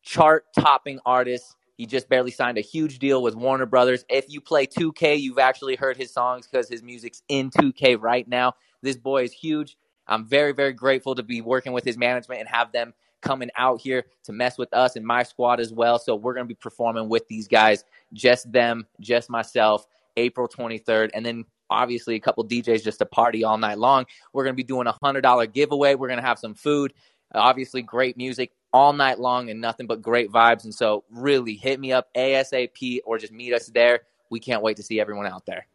chart 0.01 0.45
topping 0.57 0.99
artist. 1.05 1.55
He 1.75 1.85
just 1.85 2.07
barely 2.07 2.31
signed 2.31 2.57
a 2.57 2.61
huge 2.61 2.99
deal 2.99 3.23
with 3.23 3.35
Warner 3.35 3.65
Brothers. 3.65 4.05
If 4.09 4.25
you 4.29 4.41
play 4.41 4.67
2K, 4.67 5.19
you've 5.19 5.39
actually 5.39 5.75
heard 5.75 5.97
his 5.97 6.11
songs 6.11 6.47
because 6.47 6.69
his 6.69 6.83
music's 6.83 7.23
in 7.29 7.49
2K 7.49 7.99
right 7.99 8.27
now. 8.27 8.53
This 8.81 8.97
boy 8.97 9.23
is 9.23 9.33
huge. 9.33 9.75
I'm 10.07 10.25
very, 10.27 10.51
very 10.51 10.73
grateful 10.73 11.15
to 11.15 11.23
be 11.23 11.41
working 11.41 11.73
with 11.73 11.83
his 11.83 11.97
management 11.97 12.41
and 12.41 12.49
have 12.49 12.71
them 12.71 12.93
coming 13.23 13.49
out 13.57 13.81
here 13.81 14.05
to 14.25 14.33
mess 14.33 14.57
with 14.57 14.71
us 14.73 14.95
and 14.95 15.05
my 15.05 15.23
squad 15.23 15.59
as 15.59 15.73
well. 15.73 15.97
So 15.97 16.15
we're 16.15 16.33
going 16.33 16.45
to 16.45 16.47
be 16.47 16.55
performing 16.55 17.09
with 17.09 17.27
these 17.27 17.47
guys, 17.47 17.83
just 18.11 18.51
them, 18.51 18.85
just 18.99 19.29
myself, 19.29 19.87
April 20.17 20.47
23rd. 20.47 21.09
And 21.13 21.25
then 21.25 21.45
obviously 21.69 22.15
a 22.15 22.19
couple 22.19 22.45
DJs 22.45 22.83
just 22.83 22.99
to 22.99 23.05
party 23.05 23.43
all 23.43 23.57
night 23.57 23.79
long. 23.79 24.05
We're 24.33 24.43
going 24.43 24.53
to 24.53 24.57
be 24.57 24.63
doing 24.63 24.87
a 24.87 24.93
$100 24.93 25.53
giveaway. 25.53 25.95
We're 25.95 26.09
going 26.09 26.19
to 26.19 26.25
have 26.25 26.37
some 26.37 26.53
food, 26.53 26.93
obviously 27.33 27.81
great 27.81 28.17
music 28.17 28.51
all 28.71 28.91
night 28.93 29.19
long 29.19 29.49
and 29.49 29.61
nothing 29.61 29.87
but 29.87 30.01
great 30.01 30.31
vibes. 30.31 30.65
And 30.65 30.73
so 30.73 31.03
really 31.09 31.55
hit 31.55 31.79
me 31.79 31.93
up 31.93 32.09
ASAP 32.15 32.99
or 33.05 33.17
just 33.17 33.31
meet 33.31 33.53
us 33.53 33.67
there. 33.67 34.01
We 34.29 34.39
can't 34.39 34.61
wait 34.61 34.77
to 34.77 34.83
see 34.83 34.99
everyone 34.99 35.27
out 35.27 35.45
there. 35.45 35.67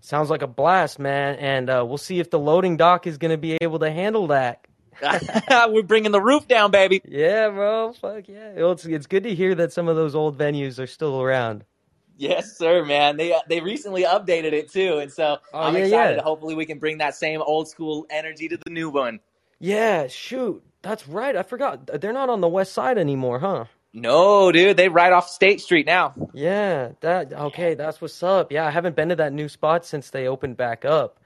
Sounds 0.00 0.30
like 0.30 0.42
a 0.42 0.46
blast, 0.46 0.98
man. 0.98 1.36
And 1.36 1.68
uh, 1.68 1.84
we'll 1.86 1.98
see 1.98 2.20
if 2.20 2.30
the 2.30 2.38
loading 2.38 2.76
dock 2.76 3.06
is 3.06 3.18
going 3.18 3.32
to 3.32 3.38
be 3.38 3.56
able 3.60 3.80
to 3.80 3.90
handle 3.90 4.28
that. 4.28 4.67
We're 5.68 5.82
bringing 5.82 6.12
the 6.12 6.20
roof 6.20 6.48
down, 6.48 6.70
baby. 6.70 7.00
Yeah, 7.04 7.48
bro. 7.50 7.92
Fuck 7.92 8.28
yeah. 8.28 8.52
Well, 8.54 8.72
it's, 8.72 8.84
it's 8.84 9.06
good 9.06 9.24
to 9.24 9.34
hear 9.34 9.54
that 9.54 9.72
some 9.72 9.88
of 9.88 9.96
those 9.96 10.14
old 10.14 10.38
venues 10.38 10.78
are 10.78 10.86
still 10.86 11.20
around. 11.20 11.64
Yes, 12.16 12.58
sir, 12.58 12.84
man. 12.84 13.16
They 13.16 13.32
uh, 13.32 13.40
they 13.48 13.60
recently 13.60 14.02
updated 14.02 14.52
it 14.52 14.72
too, 14.72 14.98
and 14.98 15.12
so 15.12 15.38
oh, 15.54 15.58
I'm 15.58 15.74
yeah, 15.74 15.84
excited. 15.84 16.16
Yeah. 16.16 16.22
Hopefully, 16.22 16.56
we 16.56 16.66
can 16.66 16.80
bring 16.80 16.98
that 16.98 17.14
same 17.14 17.40
old 17.40 17.68
school 17.68 18.06
energy 18.10 18.48
to 18.48 18.56
the 18.56 18.70
new 18.70 18.90
one. 18.90 19.20
Yeah, 19.60 20.08
shoot, 20.08 20.62
that's 20.82 21.06
right. 21.08 21.36
I 21.36 21.44
forgot 21.44 21.86
they're 22.00 22.12
not 22.12 22.28
on 22.28 22.40
the 22.40 22.48
west 22.48 22.72
side 22.72 22.98
anymore, 22.98 23.38
huh? 23.38 23.66
No, 23.92 24.52
dude, 24.52 24.76
they 24.76 24.88
right 24.88 25.12
off 25.12 25.28
State 25.28 25.60
Street 25.60 25.86
now. 25.86 26.12
Yeah, 26.34 26.90
that 27.00 27.32
okay. 27.32 27.74
That's 27.74 28.00
what's 28.00 28.22
up. 28.22 28.50
Yeah, 28.50 28.66
I 28.66 28.70
haven't 28.70 28.96
been 28.96 29.10
to 29.10 29.16
that 29.16 29.32
new 29.32 29.48
spot 29.48 29.86
since 29.86 30.10
they 30.10 30.26
opened 30.26 30.56
back 30.56 30.84
up. 30.84 31.17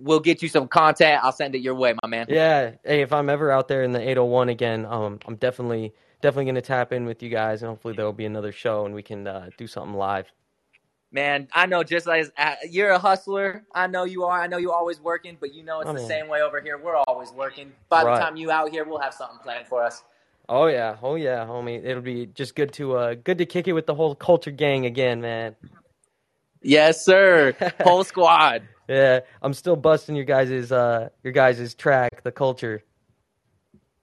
We'll 0.00 0.20
get 0.20 0.42
you 0.42 0.48
some 0.48 0.66
content. 0.66 1.22
I'll 1.22 1.32
send 1.32 1.54
it 1.54 1.60
your 1.60 1.74
way, 1.74 1.94
my 2.02 2.08
man. 2.08 2.26
Yeah. 2.28 2.72
Hey, 2.84 3.02
if 3.02 3.12
I'm 3.12 3.28
ever 3.28 3.50
out 3.50 3.68
there 3.68 3.82
in 3.82 3.92
the 3.92 4.00
801 4.00 4.48
again, 4.48 4.86
um, 4.86 5.18
I'm 5.26 5.36
definitely 5.36 5.92
definitely 6.22 6.46
gonna 6.46 6.60
tap 6.60 6.92
in 6.92 7.06
with 7.06 7.22
you 7.22 7.30
guys, 7.30 7.62
and 7.62 7.68
hopefully 7.68 7.94
there'll 7.94 8.12
be 8.12 8.26
another 8.26 8.52
show 8.52 8.84
and 8.86 8.94
we 8.94 9.02
can 9.02 9.26
uh, 9.26 9.50
do 9.56 9.66
something 9.66 9.94
live. 9.94 10.26
Man, 11.12 11.48
I 11.52 11.66
know 11.66 11.82
just 11.82 12.06
like 12.06 12.30
uh, 12.38 12.54
you're 12.68 12.90
a 12.90 12.98
hustler. 12.98 13.64
I 13.74 13.88
know 13.88 14.04
you 14.04 14.24
are. 14.24 14.40
I 14.40 14.46
know 14.46 14.58
you're 14.58 14.74
always 14.74 15.00
working, 15.00 15.36
but 15.40 15.52
you 15.52 15.64
know 15.64 15.80
it's 15.80 15.90
oh, 15.90 15.94
the 15.94 15.98
man. 15.98 16.08
same 16.08 16.28
way 16.28 16.40
over 16.40 16.60
here. 16.60 16.78
We're 16.78 16.96
always 16.96 17.32
working. 17.32 17.72
By 17.88 18.04
right. 18.04 18.14
the 18.14 18.24
time 18.24 18.36
you 18.36 18.52
out 18.52 18.70
here, 18.70 18.84
we'll 18.84 19.00
have 19.00 19.12
something 19.12 19.38
planned 19.42 19.66
for 19.66 19.82
us. 19.82 20.04
Oh 20.48 20.66
yeah, 20.66 20.96
oh 21.02 21.16
yeah, 21.16 21.44
homie. 21.44 21.84
It'll 21.84 22.02
be 22.02 22.26
just 22.26 22.54
good 22.54 22.72
to 22.74 22.96
uh 22.96 23.14
good 23.14 23.38
to 23.38 23.46
kick 23.46 23.66
it 23.66 23.72
with 23.72 23.86
the 23.86 23.94
whole 23.94 24.14
culture 24.14 24.52
gang 24.52 24.86
again, 24.86 25.20
man. 25.20 25.56
Yes, 26.62 27.04
sir. 27.04 27.56
whole 27.80 28.04
squad. 28.04 28.62
Yeah, 28.90 29.20
I'm 29.40 29.54
still 29.54 29.76
busting 29.76 30.16
your 30.16 30.24
guys's 30.24 30.72
uh 30.72 31.10
your 31.22 31.32
guys's 31.32 31.74
track, 31.76 32.24
the 32.24 32.32
culture. 32.32 32.82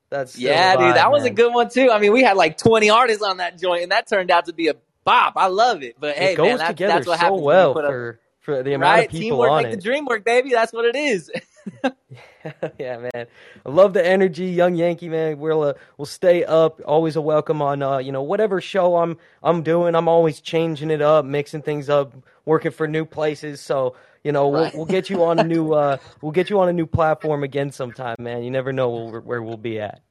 That's 0.09 0.37
yeah, 0.37 0.77
dude. 0.77 0.95
That 0.95 1.03
man. 1.03 1.11
was 1.11 1.25
a 1.25 1.29
good 1.29 1.53
one 1.53 1.69
too. 1.69 1.91
I 1.91 1.99
mean, 1.99 2.13
we 2.13 2.23
had 2.23 2.37
like 2.37 2.57
20 2.57 2.89
artists 2.89 3.21
on 3.21 3.37
that 3.37 3.59
joint, 3.59 3.83
and 3.83 3.91
that 3.91 4.07
turned 4.07 4.31
out 4.31 4.45
to 4.45 4.53
be 4.53 4.69
a 4.69 4.75
bop. 5.03 5.33
I 5.35 5.47
love 5.47 5.83
it. 5.83 5.97
But 5.99 6.11
it 6.11 6.17
hey, 6.17 6.35
goes 6.35 6.47
man, 6.47 6.57
that's, 6.59 6.69
together 6.69 6.93
that's 6.93 7.07
what 7.07 7.19
so 7.19 7.35
well 7.35 7.73
for 7.73 8.19
for 8.39 8.63
the 8.63 8.75
amount 8.75 8.97
right? 8.97 9.05
of 9.07 9.11
people 9.11 9.39
Teamwork 9.39 9.51
on 9.51 9.63
make 9.63 9.73
it. 9.73 9.75
the 9.75 9.81
dream 9.81 10.05
work, 10.05 10.23
baby. 10.23 10.51
That's 10.51 10.71
what 10.71 10.85
it 10.85 10.95
is. 10.95 11.29
yeah, 12.79 12.97
man. 12.97 13.27
I 13.65 13.69
love 13.69 13.91
the 13.91 14.05
energy, 14.05 14.45
young 14.45 14.75
Yankee 14.75 15.09
man. 15.09 15.37
We'll 15.37 15.63
uh, 15.63 15.73
we'll 15.97 16.05
stay 16.05 16.45
up. 16.45 16.79
Always 16.85 17.17
a 17.17 17.21
welcome 17.21 17.61
on 17.61 17.81
uh, 17.81 17.97
you 17.97 18.13
know 18.13 18.21
whatever 18.21 18.61
show 18.61 18.95
I'm 18.95 19.17
I'm 19.43 19.63
doing. 19.63 19.95
I'm 19.95 20.07
always 20.07 20.39
changing 20.39 20.91
it 20.91 21.01
up, 21.01 21.25
mixing 21.25 21.61
things 21.61 21.89
up, 21.89 22.13
working 22.45 22.71
for 22.71 22.87
new 22.87 23.03
places. 23.03 23.59
So 23.59 23.95
you 24.23 24.31
know 24.31 24.51
right. 24.51 24.73
we'll 24.73 24.85
we'll 24.85 24.85
get 24.85 25.09
you 25.09 25.23
on 25.23 25.39
a 25.39 25.43
new 25.43 25.73
uh 25.73 25.97
we'll 26.21 26.31
get 26.31 26.49
you 26.49 26.59
on 26.59 26.69
a 26.69 26.73
new 26.73 26.85
platform 26.85 27.43
again 27.43 27.71
sometime, 27.71 28.15
man. 28.19 28.43
You 28.43 28.51
never 28.51 28.73
know 28.73 28.89
where, 28.89 29.21
where 29.21 29.41
we'll 29.41 29.57
be 29.57 29.79
at. 29.79 30.01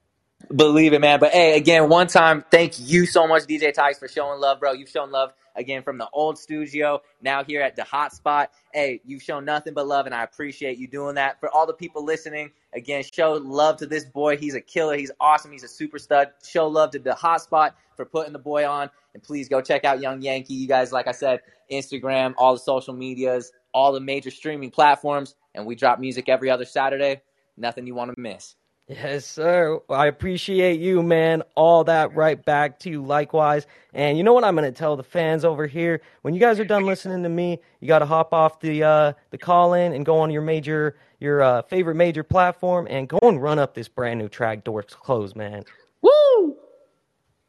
Believe 0.54 0.92
it, 0.92 1.00
man. 1.00 1.18
But 1.18 1.32
hey, 1.32 1.56
again, 1.56 1.88
one 1.88 2.06
time, 2.06 2.44
thank 2.50 2.78
you 2.78 3.06
so 3.06 3.26
much, 3.26 3.44
DJ 3.44 3.72
Tykes, 3.72 3.98
for 3.98 4.06
showing 4.06 4.38
love, 4.38 4.60
bro. 4.60 4.72
You've 4.72 4.88
shown 4.88 5.10
love 5.10 5.32
again 5.56 5.82
from 5.82 5.98
the 5.98 6.08
old 6.12 6.38
studio, 6.38 7.00
now 7.20 7.42
here 7.42 7.62
at 7.62 7.74
the 7.74 7.82
hot 7.82 8.12
spot. 8.12 8.52
Hey, 8.72 9.00
you've 9.04 9.22
shown 9.22 9.44
nothing 9.44 9.74
but 9.74 9.88
love, 9.88 10.06
and 10.06 10.14
I 10.14 10.22
appreciate 10.22 10.78
you 10.78 10.86
doing 10.86 11.16
that. 11.16 11.40
For 11.40 11.50
all 11.50 11.66
the 11.66 11.72
people 11.72 12.04
listening, 12.04 12.52
again, 12.74 13.02
show 13.02 13.32
love 13.32 13.78
to 13.78 13.86
this 13.86 14.04
boy. 14.04 14.36
He's 14.36 14.54
a 14.54 14.60
killer. 14.60 14.96
He's 14.96 15.10
awesome. 15.18 15.50
He's 15.50 15.64
a 15.64 15.68
super 15.68 15.98
stud. 15.98 16.28
Show 16.46 16.68
love 16.68 16.90
to 16.92 16.98
the 16.98 17.14
hot 17.14 17.40
spot 17.40 17.74
for 17.96 18.04
putting 18.04 18.32
the 18.32 18.38
boy 18.38 18.68
on. 18.68 18.90
And 19.14 19.22
please 19.22 19.48
go 19.48 19.60
check 19.60 19.84
out 19.84 20.00
Young 20.00 20.22
Yankee. 20.22 20.54
You 20.54 20.68
guys, 20.68 20.92
like 20.92 21.08
I 21.08 21.12
said, 21.12 21.40
Instagram, 21.72 22.34
all 22.36 22.52
the 22.52 22.60
social 22.60 22.94
medias, 22.94 23.50
all 23.76 23.92
the 23.92 24.00
major 24.00 24.30
streaming 24.30 24.70
platforms. 24.70 25.34
And 25.54 25.66
we 25.66 25.74
drop 25.74 26.00
music 26.00 26.30
every 26.30 26.50
other 26.50 26.64
Saturday. 26.64 27.20
Nothing 27.58 27.86
you 27.86 27.94
want 27.94 28.14
to 28.14 28.20
miss. 28.20 28.56
Yes, 28.88 29.26
sir. 29.26 29.80
I 29.90 30.06
appreciate 30.06 30.80
you, 30.80 31.02
man. 31.02 31.42
All 31.56 31.84
that 31.84 32.14
right 32.14 32.42
back 32.42 32.78
to 32.80 32.90
you 32.90 33.04
likewise. 33.04 33.66
And 33.92 34.16
you 34.16 34.24
know 34.24 34.32
what 34.32 34.44
I'm 34.44 34.56
going 34.56 34.72
to 34.72 34.76
tell 34.76 34.96
the 34.96 35.02
fans 35.02 35.44
over 35.44 35.66
here? 35.66 36.00
When 36.22 36.32
you 36.32 36.40
guys 36.40 36.58
are 36.58 36.64
done 36.64 36.84
listening 36.84 37.22
to 37.24 37.28
me, 37.28 37.58
you 37.80 37.88
got 37.88 37.98
to 37.98 38.06
hop 38.06 38.32
off 38.32 38.60
the 38.60 38.82
uh, 38.82 39.12
the 39.30 39.38
Callin 39.38 39.92
and 39.92 40.06
go 40.06 40.20
on 40.20 40.30
your 40.30 40.42
major 40.42 40.96
your 41.20 41.42
uh, 41.42 41.62
favorite 41.62 41.96
major 41.96 42.22
platform 42.22 42.86
and 42.88 43.08
go 43.08 43.18
and 43.22 43.42
run 43.42 43.58
up 43.58 43.74
this 43.74 43.88
brand 43.88 44.18
new 44.20 44.28
track 44.28 44.64
Doors 44.64 44.86
Closed, 44.88 45.36
man. 45.36 45.64
Woo! 46.00 46.56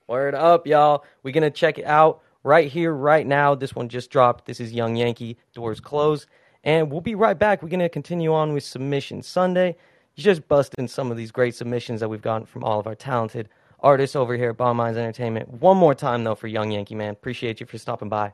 Word 0.07 0.35
up, 0.35 0.67
y'all. 0.67 1.05
We're 1.23 1.33
going 1.33 1.43
to 1.43 1.51
check 1.51 1.77
it 1.77 1.85
out 1.85 2.21
right 2.43 2.71
here 2.71 2.93
right 2.93 3.25
now. 3.25 3.55
This 3.55 3.75
one 3.75 3.89
just 3.89 4.09
dropped. 4.09 4.45
This 4.45 4.59
is 4.59 4.71
Young 4.71 4.95
Yankee 4.95 5.37
Doors 5.53 5.79
Closed. 5.79 6.27
And 6.63 6.91
we'll 6.91 7.01
be 7.01 7.15
right 7.15 7.37
back. 7.37 7.61
We're 7.61 7.69
going 7.69 7.79
to 7.79 7.89
continue 7.89 8.33
on 8.33 8.53
with 8.53 8.63
Submission 8.63 9.21
Sunday 9.21 9.75
just 10.17 10.47
busting 10.47 10.87
some 10.87 11.11
of 11.11 11.17
these 11.17 11.31
great 11.31 11.55
submissions 11.55 11.99
that 11.99 12.09
we've 12.09 12.21
gotten 12.21 12.45
from 12.45 12.63
all 12.63 12.79
of 12.79 12.87
our 12.87 12.95
talented 12.95 13.49
artists 13.79 14.15
over 14.15 14.35
here 14.35 14.49
at 14.49 14.57
Bomb 14.57 14.77
Minds 14.77 14.97
Entertainment. 14.97 15.61
One 15.61 15.77
more 15.77 15.93
time, 15.93 16.23
though, 16.23 16.35
for 16.35 16.47
Young 16.47 16.71
Yankee 16.71 16.95
Man. 16.95 17.11
Appreciate 17.11 17.59
you 17.59 17.65
for 17.65 17.77
stopping 17.77 18.09
by. 18.09 18.33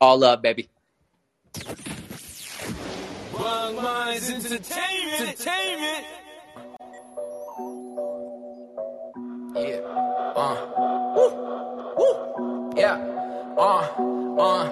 All 0.00 0.18
love, 0.18 0.42
baby. 0.42 0.68
Bomb 3.32 3.76
Minds 3.76 4.30
Entertainment. 4.30 5.20
Entertainment. 5.20 6.04
Yeah. 9.56 9.80
Uh. 10.34 11.14
Woo. 11.16 11.94
Woo. 11.96 12.53
Yeah. 12.76 12.94
Uh. 13.56 13.86
Uh. 14.36 14.64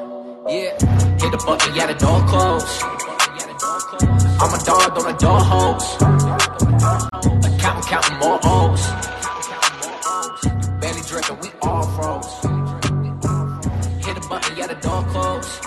Yeah. 0.49 0.73
Hit 1.21 1.31
the 1.31 1.43
button, 1.47 1.73
yeah, 1.73 1.87
the 1.87 1.95
door 1.95 2.21
closed. 2.27 2.83
I'm 4.43 4.53
a 4.53 4.59
dog 4.65 4.99
on 4.99 5.15
a 5.15 5.19
door 5.19 5.38
hose. 5.38 5.97
Counting, 7.61 7.87
counting 7.87 8.19
more 8.19 8.41
O's. 8.43 8.83
Barely 10.81 11.03
drinking, 11.03 11.38
we 11.43 11.51
all 11.62 11.87
froze. 11.95 12.43
Hit 14.05 14.17
a 14.17 14.29
button, 14.29 14.57
yeah, 14.57 14.67
the 14.67 14.79
door 14.83 15.05
closed. 15.05 15.65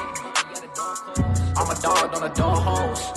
I'm 1.55 1.69
a 1.71 1.81
dog 1.81 2.15
on 2.15 2.23
a 2.29 2.33
door 2.35 2.57
hose. 2.57 3.11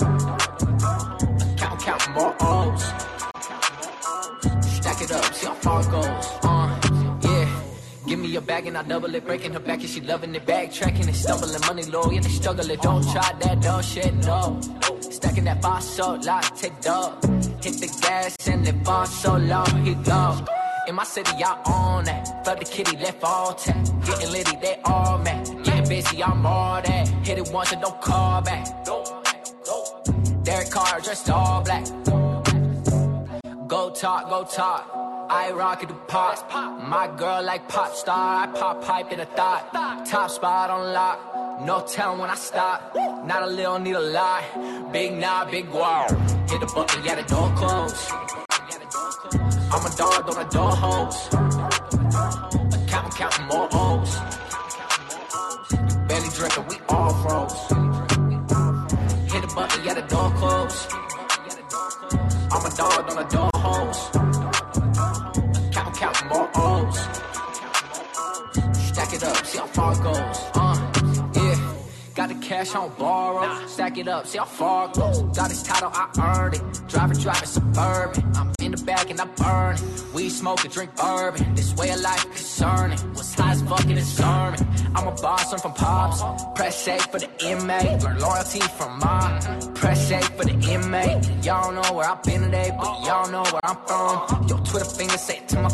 Counting, 1.57 1.85
counting 1.85 2.13
more 2.13 2.35
O's. 2.39 2.98
Me 8.29 8.33
your 8.33 8.41
bag 8.41 8.67
and 8.67 8.77
I 8.77 8.83
double 8.83 9.13
it, 9.15 9.25
breaking 9.25 9.53
her 9.53 9.59
back 9.59 9.79
and 9.81 9.89
she 9.89 10.01
loving 10.01 10.33
it, 10.35 10.45
backtracking 10.45 11.07
and 11.07 11.15
stumbling, 11.15 11.61
money 11.61 11.83
low, 11.83 12.09
yeah 12.11 12.21
they 12.21 12.29
struggling. 12.29 12.79
Don't 12.79 13.03
try 13.11 13.33
that 13.41 13.61
dumb 13.61 13.81
shit, 13.81 14.13
no. 14.25 14.59
Stacking 14.99 15.45
that 15.45 15.61
boss 15.61 15.99
up, 15.99 16.21
take 16.55 16.79
dog. 16.81 17.23
Hit 17.63 17.75
the 17.83 17.89
gas 18.01 18.35
and 18.47 18.65
the 18.65 18.73
bomb 18.73 19.05
so 19.05 19.37
long, 19.37 19.85
he 19.85 19.93
gone. 19.95 20.47
In 20.87 20.95
my 20.95 21.03
city, 21.03 21.31
I 21.43 21.53
own 21.67 22.05
that. 22.05 22.45
Fuck 22.45 22.59
the 22.59 22.65
kitty, 22.65 22.97
left 22.97 23.23
all 23.23 23.53
tap. 23.53 23.85
Getting 24.05 24.31
litty, 24.31 24.57
they 24.61 24.79
all 24.85 25.17
mad. 25.19 25.45
Getting 25.63 25.89
busy, 25.89 26.23
I'm 26.23 26.45
all 26.45 26.81
that. 26.81 27.07
Hit 27.25 27.37
it 27.37 27.49
once 27.51 27.71
and 27.71 27.81
don't 27.81 28.01
call 28.01 28.41
back. 28.41 28.65
Derek 30.43 30.69
Carr 30.71 30.99
dressed 31.01 31.29
all 31.29 31.61
black. 31.61 31.85
Go 33.67 33.91
talk, 33.91 34.29
go 34.29 34.43
talk. 34.43 35.08
I 35.31 35.51
rock 35.51 35.87
the 35.87 35.93
pop. 35.93 36.51
My 36.81 37.07
girl 37.15 37.43
like 37.43 37.67
pop 37.69 37.93
star. 37.93 38.43
I 38.43 38.47
pop 38.47 38.83
pipe 38.83 39.11
in 39.11 39.19
a 39.19 39.25
thought. 39.25 39.71
Top 40.07 40.31
spot 40.31 40.71
on 40.71 40.91
lock. 40.91 41.61
No 41.63 41.81
telling 41.81 42.17
when 42.17 42.31
I 42.31 42.35
stop. 42.35 42.95
Not 43.27 43.43
a 43.43 43.45
little, 43.45 43.77
need 43.77 43.93
a 43.93 43.99
lot. 43.99 44.91
Big 44.91 45.13
knob, 45.13 45.51
big 45.51 45.69
wow. 45.69 46.07
Hit 46.49 46.61
the 46.61 46.71
button, 46.73 47.05
yeah, 47.05 47.13
the 47.13 47.23
door 47.29 47.53
closed. 47.55 48.09
I'm 49.71 49.85
a 49.85 49.95
dog 49.95 50.29
on 50.29 50.45
a 50.45 50.49
door 50.49 50.71
hose. 50.71 51.29
Counting, 52.87 53.11
counting 53.11 53.45
more 53.45 53.69
O's. 53.71 54.15
Barely 56.07 56.29
drinking, 56.29 56.65
we 56.69 56.77
all 56.89 57.13
froze. 57.21 57.59
Hit 59.31 59.41
the 59.43 59.51
button, 59.53 59.85
yeah, 59.85 59.93
the 59.93 60.01
door 60.09 60.31
closed. 60.31 60.91
I'm 62.51 62.65
a 62.65 62.75
dog 62.75 63.11
on 63.11 63.25
a 63.25 63.29
door 63.29 63.51
hose. 63.53 64.28
How 69.59 69.67
far 69.67 69.93
it 69.93 70.03
goes. 70.03 70.37
Uh, 70.55 71.31
yeah. 71.35 71.75
Got 72.15 72.29
the 72.29 72.35
cash 72.35 72.75
on 72.75 72.91
borrow. 72.97 73.67
Stack 73.67 73.97
it 73.97 74.07
up, 74.07 74.27
see 74.27 74.37
how 74.37 74.45
far 74.45 74.89
it 74.89 74.93
goes. 74.93 75.21
Got 75.37 75.49
this 75.49 75.63
title, 75.63 75.91
I 75.93 76.09
earned 76.19 76.55
it. 76.55 76.61
Driver, 76.89 77.13
driving 77.13 77.47
suburban. 77.47 78.23
I'm 78.35 78.53
in 78.61 78.71
the 78.71 78.83
back 78.83 79.09
and 79.09 79.21
I 79.21 79.25
burn 79.25 79.75
it. 79.75 80.03
We 80.13 80.29
smoke 80.29 80.63
and 80.65 80.73
drink 80.73 80.95
bourbon. 80.95 81.55
This 81.55 81.73
way 81.75 81.91
of 81.91 82.01
life 82.01 82.23
concerning. 82.23 82.99
What's 83.13 83.33
high 83.35 83.51
as 83.51 83.61
fucking 83.61 83.97
is 83.97 84.07
sermon. 84.07 84.59
I'm 84.95 85.07
a 85.07 85.11
boss, 85.11 85.53
I'm 85.53 85.59
from 85.59 85.73
Pops. 85.73 86.21
Press 86.55 86.87
A 86.87 86.99
for 86.99 87.19
the 87.19 87.29
inmate. 87.45 88.03
Learn 88.03 88.19
loyalty 88.19 88.59
from 88.59 88.99
my 88.99 89.69
press 89.75 90.11
A 90.11 90.21
for 90.21 90.43
the 90.43 90.57
inmate. 90.73 91.45
Y'all 91.45 91.71
know 91.71 91.93
where 91.95 92.09
I've 92.09 92.21
been 92.23 92.41
today, 92.41 92.71
but 92.77 93.05
y'all 93.05 93.31
know 93.31 93.43
where 93.43 93.61
I'm 93.63 93.77
from. 93.87 94.47
Yo, 94.47 94.57
Twitter 94.65 94.85
finger 94.85 95.17
say 95.17 95.37
it 95.37 95.47
to 95.49 95.61
my 95.61 95.69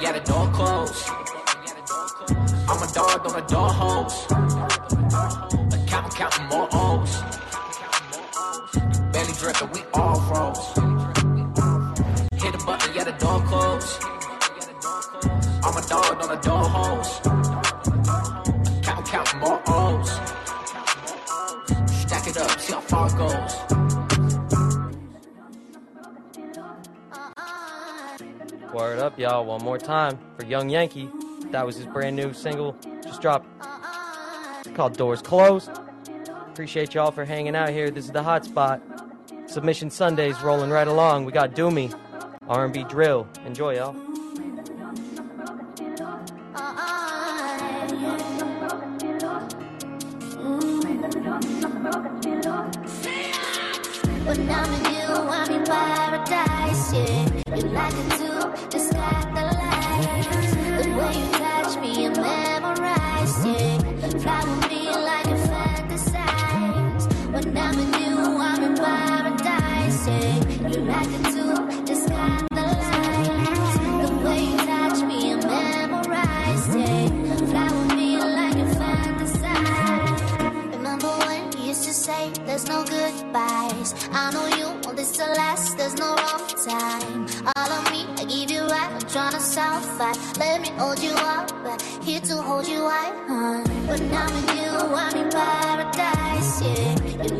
Yeah, 0.00 0.12
the 0.12 0.20
door 0.20 0.48
closed. 0.52 1.08
I'm 2.68 2.82
a 2.82 2.92
dog 2.92 3.26
on 3.26 3.42
a 3.42 3.46
door 3.48 3.68
hose. 3.68 4.67
Y'all. 29.18 29.44
One 29.44 29.62
more 29.62 29.78
time 29.78 30.18
for 30.38 30.46
Young 30.46 30.68
Yankee. 30.68 31.08
That 31.50 31.66
was 31.66 31.76
his 31.76 31.86
brand 31.86 32.16
new 32.16 32.32
single. 32.32 32.76
Just 33.02 33.20
dropped. 33.20 33.46
It's 34.60 34.76
called 34.76 34.96
Doors 34.96 35.22
Closed. 35.22 35.70
Appreciate 36.48 36.94
y'all 36.94 37.10
for 37.10 37.24
hanging 37.24 37.56
out 37.56 37.70
here. 37.70 37.90
This 37.90 38.04
is 38.04 38.12
the 38.12 38.22
hot 38.22 38.44
spot. 38.44 38.80
Submission 39.46 39.90
Sundays 39.90 40.40
rolling 40.40 40.70
right 40.70 40.88
along. 40.88 41.24
We 41.24 41.32
got 41.32 41.52
Doomy, 41.52 41.94
R&B 42.48 42.84
drill. 42.84 43.26
Enjoy, 43.44 43.76
y'all. 43.76 44.07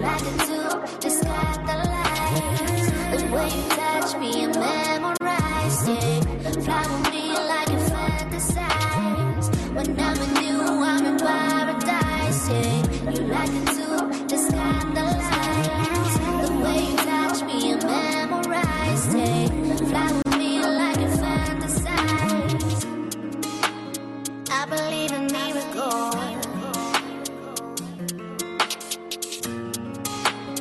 Like 0.09 0.23
it 0.23 0.41
too, 0.47 1.01
just 1.01 1.25
got 1.25 1.67
the 1.67 1.75
lights. 1.75 2.08
You 3.39 3.63
touch 3.71 4.17
me, 4.19 4.33
I. 4.47 5.15
Fly 6.65 6.83
with 6.91 7.07
me 7.13 7.25
like 7.53 7.69
a 7.69 7.79
fantasize. 7.89 9.47
When 9.75 9.89
I'm 10.01 10.19
you 10.43 10.57
I'm 10.83 11.07
in 11.07 11.17
paradise, 11.19 12.49
like 13.29 13.53
the. 13.65 13.79
The 16.43 16.51
way 16.63 16.81
you 16.91 16.97
touch 16.97 17.39
me, 17.45 17.59
I. 17.75 17.87
Fly 19.89 20.09
with 20.13 20.37
me 20.37 20.51
like 20.61 21.01
fantasize. 21.23 22.81
I 24.51 24.53
believe 24.67 25.13
in 25.13 25.25
miracles. 25.33 26.17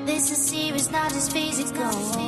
This 0.06 0.24
is 0.32 0.38
serious, 0.38 0.88
not 0.92 1.10
just 1.12 1.32
physical. 1.34 2.27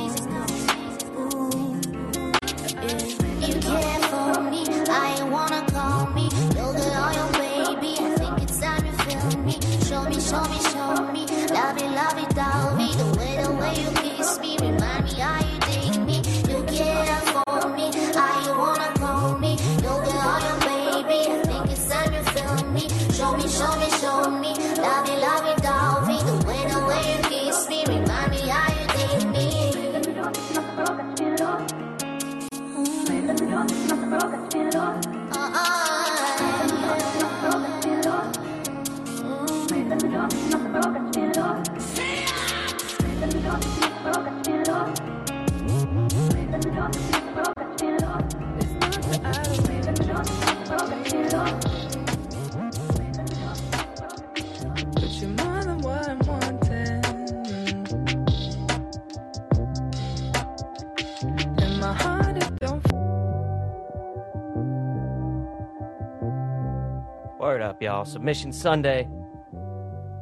Submission 68.04 68.52
Sunday. 68.52 69.08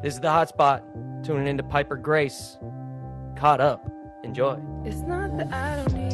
This 0.03 0.15
is 0.15 0.21
the 0.21 0.31
hot 0.31 0.49
spot. 0.49 0.85
Tuning 1.23 1.47
into 1.47 1.63
Piper 1.63 1.97
Grace. 1.97 2.59
Caught 3.37 3.61
up. 3.61 3.91
Enjoy. 4.25 4.59
It's 4.85 5.01
not 5.01 5.37
that 5.37 5.53
I 5.53 5.77
don't 5.77 5.95
need 5.95 6.08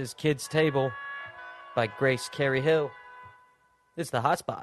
Is 0.00 0.14
Kids 0.14 0.48
Table 0.48 0.90
by 1.76 1.86
Grace 1.86 2.30
Carey 2.30 2.62
Hill. 2.62 2.90
It's 3.98 4.08
the 4.08 4.22
hotspot. 4.22 4.62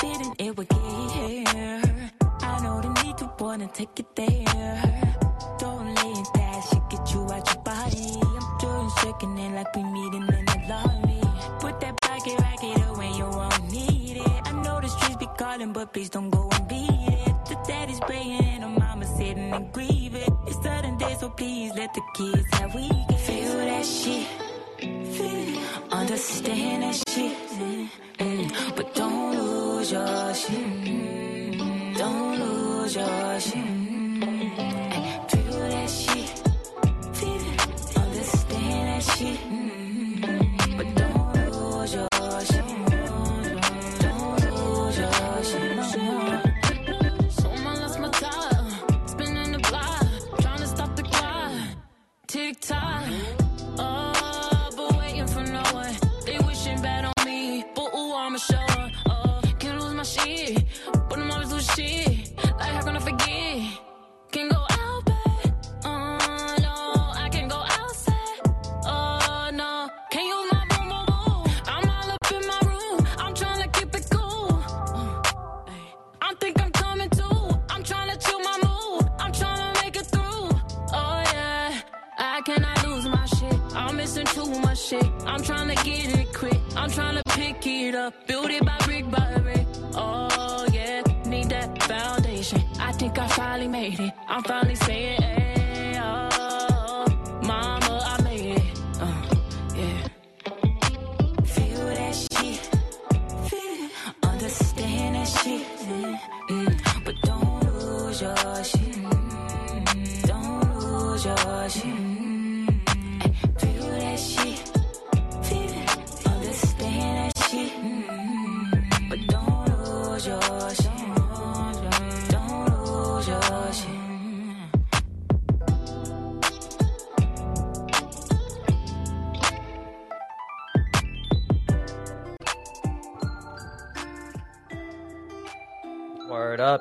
didn't, 0.00 0.34
it 0.40 0.56
would 0.56 0.68
get 0.68 1.10
here. 1.12 1.82
I 2.42 2.60
know 2.62 2.80
the 2.80 2.88
need 3.02 3.16
to 3.18 3.30
wanna 3.38 3.68
take 3.68 3.98
it 4.00 4.16
there. 4.16 5.04
Don't 5.58 5.94
let 5.94 6.26
that 6.34 6.60
shit 6.70 6.82
get 6.90 7.12
you 7.12 7.20
out 7.30 7.46
your 7.52 7.62
body. 7.62 8.08
I'm 8.36 8.58
doing 8.58 8.90
shaking 9.00 9.38
it 9.38 9.52
like 9.54 9.74
we 9.76 9.82
meeting 9.84 10.26
in 10.38 10.44
the 10.46 10.58
lobby. 10.68 11.20
Put 11.60 11.80
that 11.80 12.00
pocket 12.00 12.38
rocket 12.40 12.88
away, 12.88 13.10
you 13.18 13.24
won't 13.24 13.72
need 13.72 14.16
it. 14.18 14.48
I 14.48 14.52
know 14.62 14.80
the 14.80 14.88
streets 14.88 15.16
be 15.16 15.26
calling, 15.38 15.72
but 15.72 15.92
please 15.92 16.10
don't 16.10 16.30
go 16.30 16.48
and 16.50 16.68
beat 16.68 16.88
it. 16.90 17.34
The 17.46 17.56
daddy's 17.66 18.00
praying 18.00 18.44
and 18.44 18.62
the 18.62 18.68
mama's 18.80 19.10
sitting 19.16 19.52
and 19.52 19.72
grieving. 19.72 20.36
It's 20.46 20.62
sudden 20.62 20.96
day, 20.98 21.16
so 21.20 21.28
please 21.30 21.72
let 21.76 21.92
the 21.94 22.02
kids 22.16 22.46
have 22.52 22.74
weekends. 22.74 23.22
Feel 23.26 23.56
that 23.70 23.84
shit. 23.84 24.26
Understand 25.92 26.82
that 26.84 26.94
shit, 27.08 27.36
mm, 27.58 28.76
but 28.76 28.94
don't 28.94 29.36
lose. 29.36 29.69
loser 29.80 30.30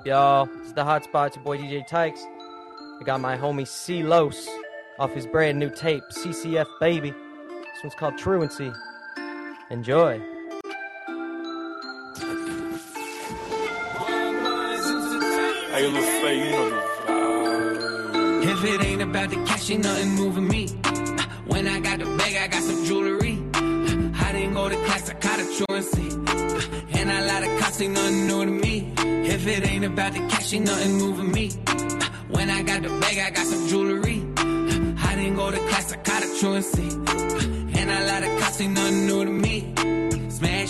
y'all. 0.10 0.50
It's 0.62 0.74
the 0.74 0.84
hot 0.84 1.04
spot, 1.04 1.36
your 1.36 1.46
boy 1.46 1.60
DJ 1.60 1.86
Tykes. 1.86 2.26
I 3.00 3.04
got 3.04 3.22
my 3.22 3.38
homie 3.38 3.68
C 3.68 4.02
Los 4.02 4.50
off 4.98 5.14
his 5.14 5.28
brand 5.28 5.60
new 5.60 5.70
tape, 5.70 6.04
CCF 6.12 6.66
Baby. 6.80 7.12
This 7.12 7.84
one's 7.84 7.94
called 7.94 8.18
Truancy. 8.18 8.72
Enjoy. 9.70 10.20
Hey, 15.74 15.88
little 15.88 16.02
Faye, 16.02 16.38
you 16.44 16.52
know 16.52 16.70
the 16.72 16.76
vibe. 17.06 18.52
If 18.52 18.64
it 18.64 18.86
ain't 18.88 19.04
about 19.04 19.30
the 19.30 19.36
cash, 19.46 19.70
ain't 19.70 19.84
nothing 19.84 20.16
moving 20.16 20.48
me. 20.48 20.68
When 21.46 21.68
I 21.68 21.80
got 21.82 22.00
the 22.00 22.06
bag, 22.18 22.36
I 22.36 22.48
got 22.48 22.64
some 22.64 22.84
jewelry. 22.84 23.38
I 23.54 24.32
didn't 24.32 24.56
go 24.56 24.70
to 24.70 24.76
class, 24.86 25.08
I 25.08 25.14
caught 25.14 25.40
a 25.40 25.46
truancy. 25.58 26.10
And 26.98 27.12
a 27.12 27.28
lot 27.28 27.44
of 27.44 27.60
cops 27.60 27.80
ain't 27.80 27.94
nothing 27.94 28.28
new 28.28 28.46
to 28.46 28.52
me. 28.52 28.69
It 29.50 29.68
ain't 29.68 29.84
about 29.84 30.14
the 30.14 30.20
cash, 30.28 30.54
ain't 30.54 30.66
nothing 30.66 30.94
moving 30.98 31.32
me. 31.32 31.50
When 32.30 32.52
I 32.52 32.62
got 32.62 32.84
the 32.84 32.90
bag, 33.02 33.18
I 33.18 33.30
got 33.32 33.48
some 33.48 33.68
jewelry. 33.68 34.18
I 34.38 35.16
didn't 35.16 35.36
go 35.36 35.50
to 35.50 35.58
class, 35.70 35.92
I 35.92 35.98
caught 35.98 36.24
a 36.24 36.30
truancy. 36.40 36.90
And 37.80 37.90
a 37.90 38.00
lot 38.10 38.22
of 38.24 38.40
cops 38.40 38.62
ain't 38.62 38.74
nothing 38.74 39.08
new 39.08 39.26
to 39.26 39.32
me. 39.32 39.74
Smash, 40.30 40.70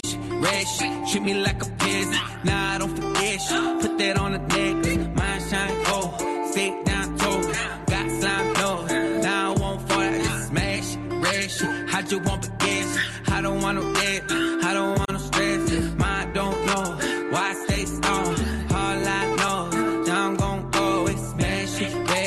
shit, 0.77 1.07
treat 1.09 1.23
me 1.23 1.33
like 1.33 1.61
a 1.61 1.69
peasant. 1.81 2.45
Nah, 2.45 2.75
I 2.75 2.77
don't 2.77 2.95
forget 2.95 3.41
shit. 3.41 3.81
Put 3.81 3.97
that 3.97 4.17
on 4.17 4.31
the 4.31 4.39
necklace. 4.39 5.18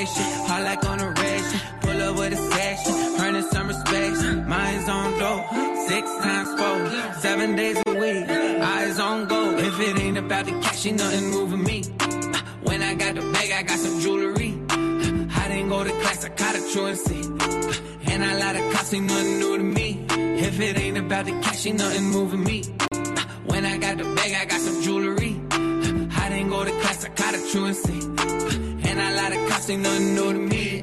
Shit. 0.06 0.50
All 0.50 0.62
like 0.62 0.84
on 0.84 1.00
a 1.00 1.10
red 1.10 1.40
shit. 1.50 1.62
Pull 1.80 2.02
up 2.02 2.16
with 2.16 2.32
a 2.32 2.36
section. 2.36 2.94
Earning 3.20 3.42
some 3.42 3.68
respect. 3.68 4.48
Mine's 4.48 4.88
on 4.88 5.18
dope. 5.18 5.44
Six 5.88 6.04
times 6.18 6.48
four. 6.58 7.20
Seven 7.20 7.56
days 7.56 7.82
a 7.86 7.90
week. 7.90 8.28
Eyes 8.28 8.98
on 8.98 9.26
go. 9.26 9.56
If 9.58 9.80
it 9.80 9.98
ain't 10.00 10.18
about 10.18 10.46
the 10.46 10.52
cash, 10.52 10.86
ain't 10.86 10.98
nothing 10.98 11.30
moving 11.30 11.64
me. 11.64 11.82
When 12.62 12.82
I 12.82 12.94
got 12.94 13.14
the 13.14 13.22
bag, 13.32 13.52
I 13.52 13.62
got 13.62 13.78
some 13.78 14.00
jewelry. 14.00 14.58
I 14.70 15.48
didn't 15.48 15.68
go 15.68 15.84
to 15.84 15.90
class, 15.90 16.24
I 16.24 16.28
caught 16.30 16.54
a 16.54 16.72
truancy. 16.72 17.20
And 18.10 18.22
a 18.22 18.38
lot 18.38 18.56
of 18.56 18.72
cops 18.72 18.94
ain't 18.94 19.06
nothing 19.06 19.38
new 19.38 19.56
to 19.58 19.64
me. 19.64 20.06
If 20.10 20.60
it 20.60 20.78
ain't 20.78 20.98
about 20.98 21.24
the 21.26 21.32
cash, 21.40 21.66
ain't 21.66 21.78
nothing 21.78 22.04
moving 22.10 22.44
me. 22.44 22.62
When 23.46 23.64
I 23.66 23.78
got 23.78 23.98
the 23.98 24.04
bag, 24.04 24.32
I 24.40 24.44
got 24.44 24.60
some 24.60 24.82
jewelry. 24.82 25.40
I 25.50 26.28
didn't 26.28 26.50
go 26.50 26.64
to 26.64 26.70
class, 26.80 27.04
I 27.04 27.08
caught 27.10 27.34
a 27.34 27.50
truancy. 27.50 28.71
And 28.92 29.00
a 29.00 29.16
lot 29.16 29.32
of 29.34 29.48
cops 29.48 29.70
ain't 29.70 29.82
nothing 29.82 30.14
new 30.14 30.32
to 30.34 30.38
me. 30.38 30.82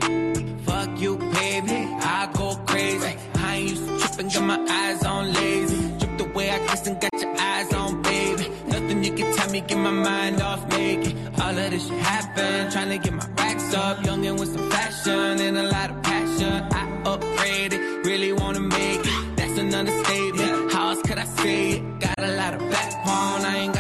Fuck 0.66 1.00
you, 1.00 1.16
baby. 1.16 1.80
I 2.02 2.28
go 2.34 2.56
crazy. 2.66 3.16
I 3.36 3.58
ain't 3.58 3.70
used 3.70 3.88
to 3.88 4.00
tripping, 4.00 4.30
got 4.30 4.44
my 4.46 4.60
eyes 4.68 5.06
on 5.06 5.32
lazy. 5.32 5.82
Drip 6.00 6.18
the 6.18 6.24
way 6.34 6.50
I 6.50 6.58
kiss 6.70 6.88
and 6.88 7.00
got 7.00 7.14
your 7.14 7.36
eyes 7.40 7.72
on, 7.72 8.02
baby. 8.02 8.50
Nothing 8.66 9.04
you 9.04 9.14
can 9.14 9.36
tell 9.38 9.52
me, 9.52 9.62
get 9.62 9.78
my 9.78 9.92
mind 9.92 10.42
off 10.42 10.68
naked. 10.70 11.16
All 11.40 11.56
of 11.56 11.70
this 11.70 11.88
shit 11.88 12.00
happen, 12.00 12.72
trying 12.72 12.90
to 12.90 12.98
get 12.98 13.14
my 13.14 13.28
racks 13.38 13.76
up. 13.76 13.98
Youngin' 14.00 14.40
with 14.40 14.54
some 14.56 14.72
fashion 14.72 15.40
and 15.46 15.58
a 15.60 15.68
lot 15.70 15.92
of 15.92 16.02
passion. 16.02 16.52
I 16.82 16.84
upgraded, 17.04 18.06
really 18.06 18.34
wanna 18.34 18.62
make 18.62 19.02
it. 19.06 19.36
That's 19.36 19.60
an 19.60 19.72
understatement. 19.72 20.72
How 20.74 20.90
else 20.90 21.02
could 21.04 21.20
I 21.20 21.26
say 21.26 21.74
it? 21.74 22.00
Got 22.00 22.16
a 22.18 22.36
lot 22.36 22.56
of 22.56 22.62
backbone, 22.72 23.46
I 23.46 23.58
ain't 23.58 23.74
got 23.76 23.79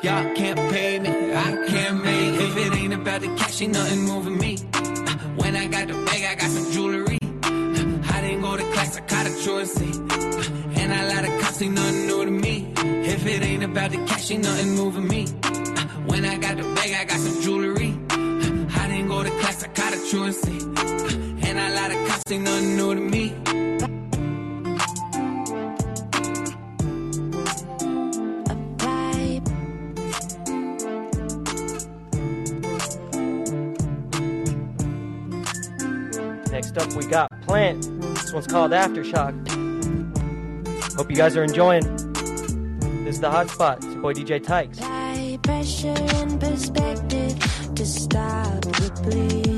Y'all 0.00 0.32
can't 0.32 0.56
pay 0.70 1.00
me, 1.00 1.34
I 1.34 1.66
can't 1.66 2.04
make. 2.04 2.40
If 2.40 2.56
it 2.56 2.72
ain't 2.72 2.94
about 2.94 3.20
the 3.20 3.34
cash, 3.34 3.62
ain't 3.62 3.72
nothing 3.72 4.02
moving 4.04 4.38
me. 4.38 4.56
When 5.34 5.56
I 5.56 5.66
got 5.66 5.88
the 5.88 5.94
bag, 5.94 6.22
I 6.24 6.34
got 6.36 6.50
some 6.50 6.70
jewelry. 6.70 7.18
I 7.42 8.20
didn't 8.20 8.42
go 8.42 8.56
to 8.56 8.62
class, 8.72 8.96
I 8.96 9.00
caught 9.00 9.26
a 9.26 9.42
truancy. 9.42 9.90
And 10.80 10.92
a 10.92 11.14
lot 11.14 11.24
of 11.24 11.40
cops 11.40 11.60
ain't 11.62 11.74
nothing 11.74 12.06
new 12.06 12.24
to 12.24 12.30
me. 12.30 12.72
If 12.76 13.26
it 13.26 13.42
ain't 13.42 13.64
about 13.64 13.90
the 13.90 13.96
cash, 14.06 14.30
ain't 14.30 14.44
nothing 14.44 14.76
moving 14.76 15.08
me. 15.08 15.26
When 16.06 16.24
I 16.24 16.36
got 16.38 16.58
the 16.58 16.62
bag, 16.76 16.94
I 17.00 17.04
got 17.04 17.18
some 17.18 17.42
jewelry. 17.42 17.98
I 18.10 18.86
didn't 18.86 19.08
go 19.08 19.24
to 19.24 19.30
class, 19.40 19.64
I 19.64 19.68
caught 19.68 19.94
a 19.94 20.10
truancy. 20.10 20.58
And 21.44 21.58
a 21.58 21.74
lot 21.74 21.90
of 21.90 22.06
cops 22.06 22.30
ain't 22.30 22.44
nothing 22.44 22.76
new 22.76 22.94
to 22.94 23.00
me. 23.00 23.47
Plant. 37.48 37.82
This 38.14 38.32
one's 38.32 38.46
called 38.46 38.72
Aftershock. 38.72 39.34
Hope 40.96 41.10
you 41.10 41.16
guys 41.16 41.34
are 41.34 41.42
enjoying. 41.42 41.82
This 43.04 43.14
is 43.14 43.20
the 43.20 43.30
hot 43.30 43.48
spot. 43.48 43.78
It's 43.78 43.86
your 43.86 44.02
boy 44.02 44.12
DJ 44.12 44.44
Tykes. 44.44 44.76
Apply 44.76 45.38
pressure 45.42 45.88
and 45.88 46.38
perspective 46.38 47.38
to 47.74 47.86
stop 47.86 48.60
the 48.60 49.00
bleeding. 49.02 49.57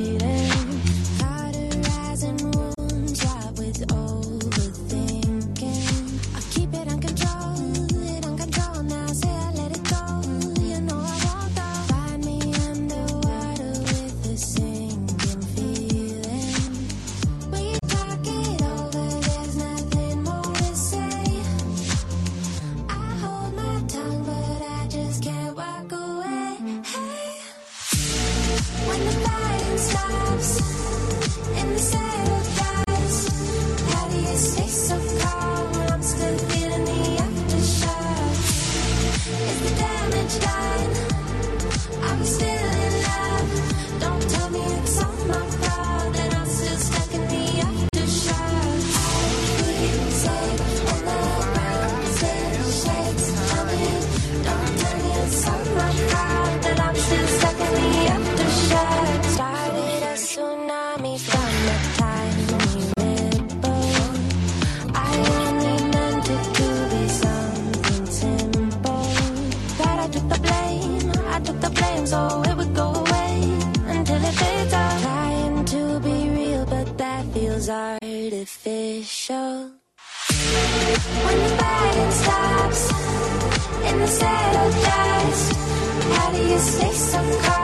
How 86.61 86.82
do 86.82 87.54
you 87.54 87.59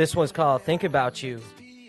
This 0.00 0.16
one's 0.16 0.32
called 0.32 0.62
Think 0.62 0.82
About 0.82 1.22
You 1.22 1.42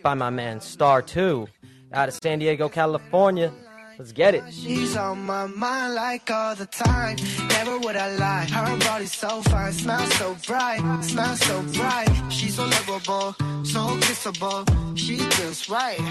by 0.04 0.16
my 0.16 0.30
man 0.30 0.60
Star 0.60 1.02
2 1.02 1.48
out 1.94 2.10
of 2.10 2.14
San 2.22 2.40
Diego, 2.40 2.68
California. 2.68 3.54
Let's 3.98 4.12
get 4.12 4.36
it. 4.36 4.44
She's 4.52 4.98
on 4.98 5.26
my 5.26 5.48
mind 5.48 5.94
like 5.94 6.30
all 6.30 6.54
the 6.54 6.66
time. 6.66 7.16
Never 7.48 7.78
would 7.78 7.96
I 7.96 8.14
lie. 8.18 8.48
Her 8.52 8.78
body's 8.80 9.14
so 9.14 9.42
fine, 9.44 9.72
smells 9.72 10.14
so 10.16 10.36
bright, 10.46 10.82
smells 11.06 11.40
so 11.40 11.62
bright. 11.72 12.10
She's 12.30 12.56
so 12.56 12.64
lovable, 12.64 13.34
so 13.64 13.80
kissable. 14.04 14.68
She 14.98 15.16
just 15.16 15.70
right. 15.70 16.02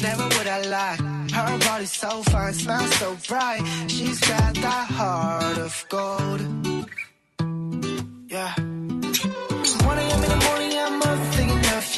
Never 0.00 0.24
would 0.24 0.46
I 0.46 0.62
lie. 0.62 0.96
Her 1.30 1.58
body's 1.58 1.92
so 1.92 2.22
fine, 2.22 2.54
smells 2.54 2.94
so 2.94 3.18
bright. 3.28 3.60
She's 3.86 4.18
got 4.20 4.54
that 4.54 4.86
heart 4.92 5.58
of 5.58 5.84
gold. 5.90 6.40
Yeah. 8.30 8.54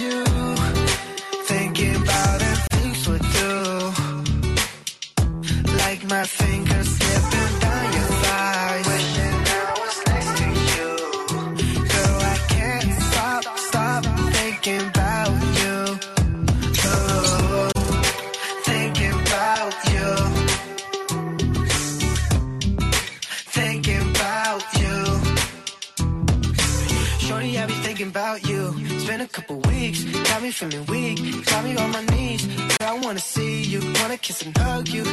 Thinking 0.01 1.97
about 1.97 2.41
the 2.41 2.53
things 2.71 3.07
we 3.07 3.19
do. 3.19 3.53
Like 5.77 6.03
my 6.09 6.25
fingers 6.25 6.70
been 29.11 29.21
a 29.23 29.27
couple 29.27 29.57
weeks, 29.73 30.05
got 30.29 30.41
me 30.41 30.53
feeling 30.53 30.87
weak, 30.87 31.45
got 31.47 31.65
me 31.65 31.77
on 31.77 31.91
my 31.91 32.05
knees. 32.13 32.47
Girl, 32.47 32.91
I 32.93 32.95
wanna 33.05 33.19
see 33.19 33.63
you, 33.63 33.81
wanna 34.01 34.17
kiss 34.17 34.43
and 34.43 34.57
hug 34.57 34.87
you. 34.89 35.05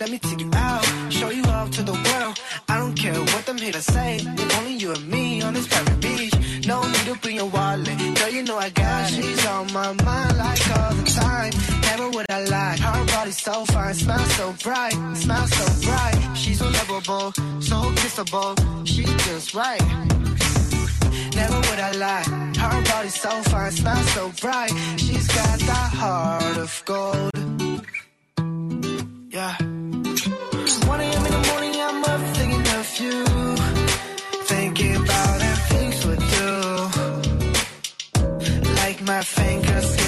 Let 0.00 0.10
me 0.10 0.18
take 0.18 0.40
you 0.40 0.50
out, 0.54 0.84
show 1.10 1.30
you 1.30 1.44
off 1.44 1.70
to 1.76 1.82
the 1.82 1.96
world. 2.06 2.34
I 2.68 2.78
don't 2.78 2.96
care 2.96 3.14
what 3.32 3.46
them 3.46 3.58
haters 3.58 3.86
say, 3.86 4.12
only 4.58 4.74
you 4.74 4.90
and 4.90 5.06
me 5.08 5.40
on 5.42 5.54
this 5.54 5.68
private 5.68 6.00
beach. 6.00 6.34
No 6.66 6.82
need 6.82 7.06
to 7.10 7.14
bring 7.22 7.36
your 7.36 7.50
wallet, 7.56 7.96
girl, 8.16 8.30
you 8.36 8.42
know 8.42 8.58
I 8.58 8.70
got. 8.70 9.10
She's 9.10 9.46
on 9.46 9.72
my 9.72 9.92
mind 10.08 10.36
like 10.36 10.62
all 10.76 10.94
the 10.94 11.06
time. 11.22 11.52
Never 11.88 12.08
would 12.10 12.26
I 12.30 12.40
lie. 12.54 12.76
Her 12.76 13.06
body's 13.14 13.40
so 13.40 13.64
fine, 13.66 13.94
Smile 13.94 14.26
so 14.38 14.46
bright, 14.64 14.96
Smile 15.14 15.46
so 15.46 15.66
bright. 15.86 16.18
She's 16.34 16.58
so 16.58 16.66
lovable, 16.78 17.30
so 17.70 17.76
kissable. 18.00 18.52
She 18.84 19.04
just 19.26 19.54
right. 19.54 20.33
Never 21.36 21.56
would 21.56 21.80
I 21.80 21.92
lie. 21.92 22.24
Her 22.58 22.82
body's 22.90 23.20
so 23.20 23.30
fine, 23.50 23.72
smells 23.72 24.08
so 24.12 24.32
bright. 24.40 24.72
She's 24.96 25.26
got 25.28 25.58
that 25.58 25.90
heart 26.00 26.56
of 26.58 26.82
gold. 26.84 27.30
Yeah. 29.30 29.54
1 30.86 31.00
a.m. 31.00 31.26
in 31.26 31.32
the 31.32 31.44
morning, 31.50 31.74
I'm 31.80 32.04
up 32.04 32.20
thinking 32.36 32.66
of 32.80 32.98
you. 33.00 33.24
Thinking 34.52 34.96
about 34.96 35.38
the 35.44 35.54
things 35.70 35.96
we 36.06 36.14
do. 36.38 36.50
Like 38.76 38.98
my 39.02 39.22
fingers 39.22 40.03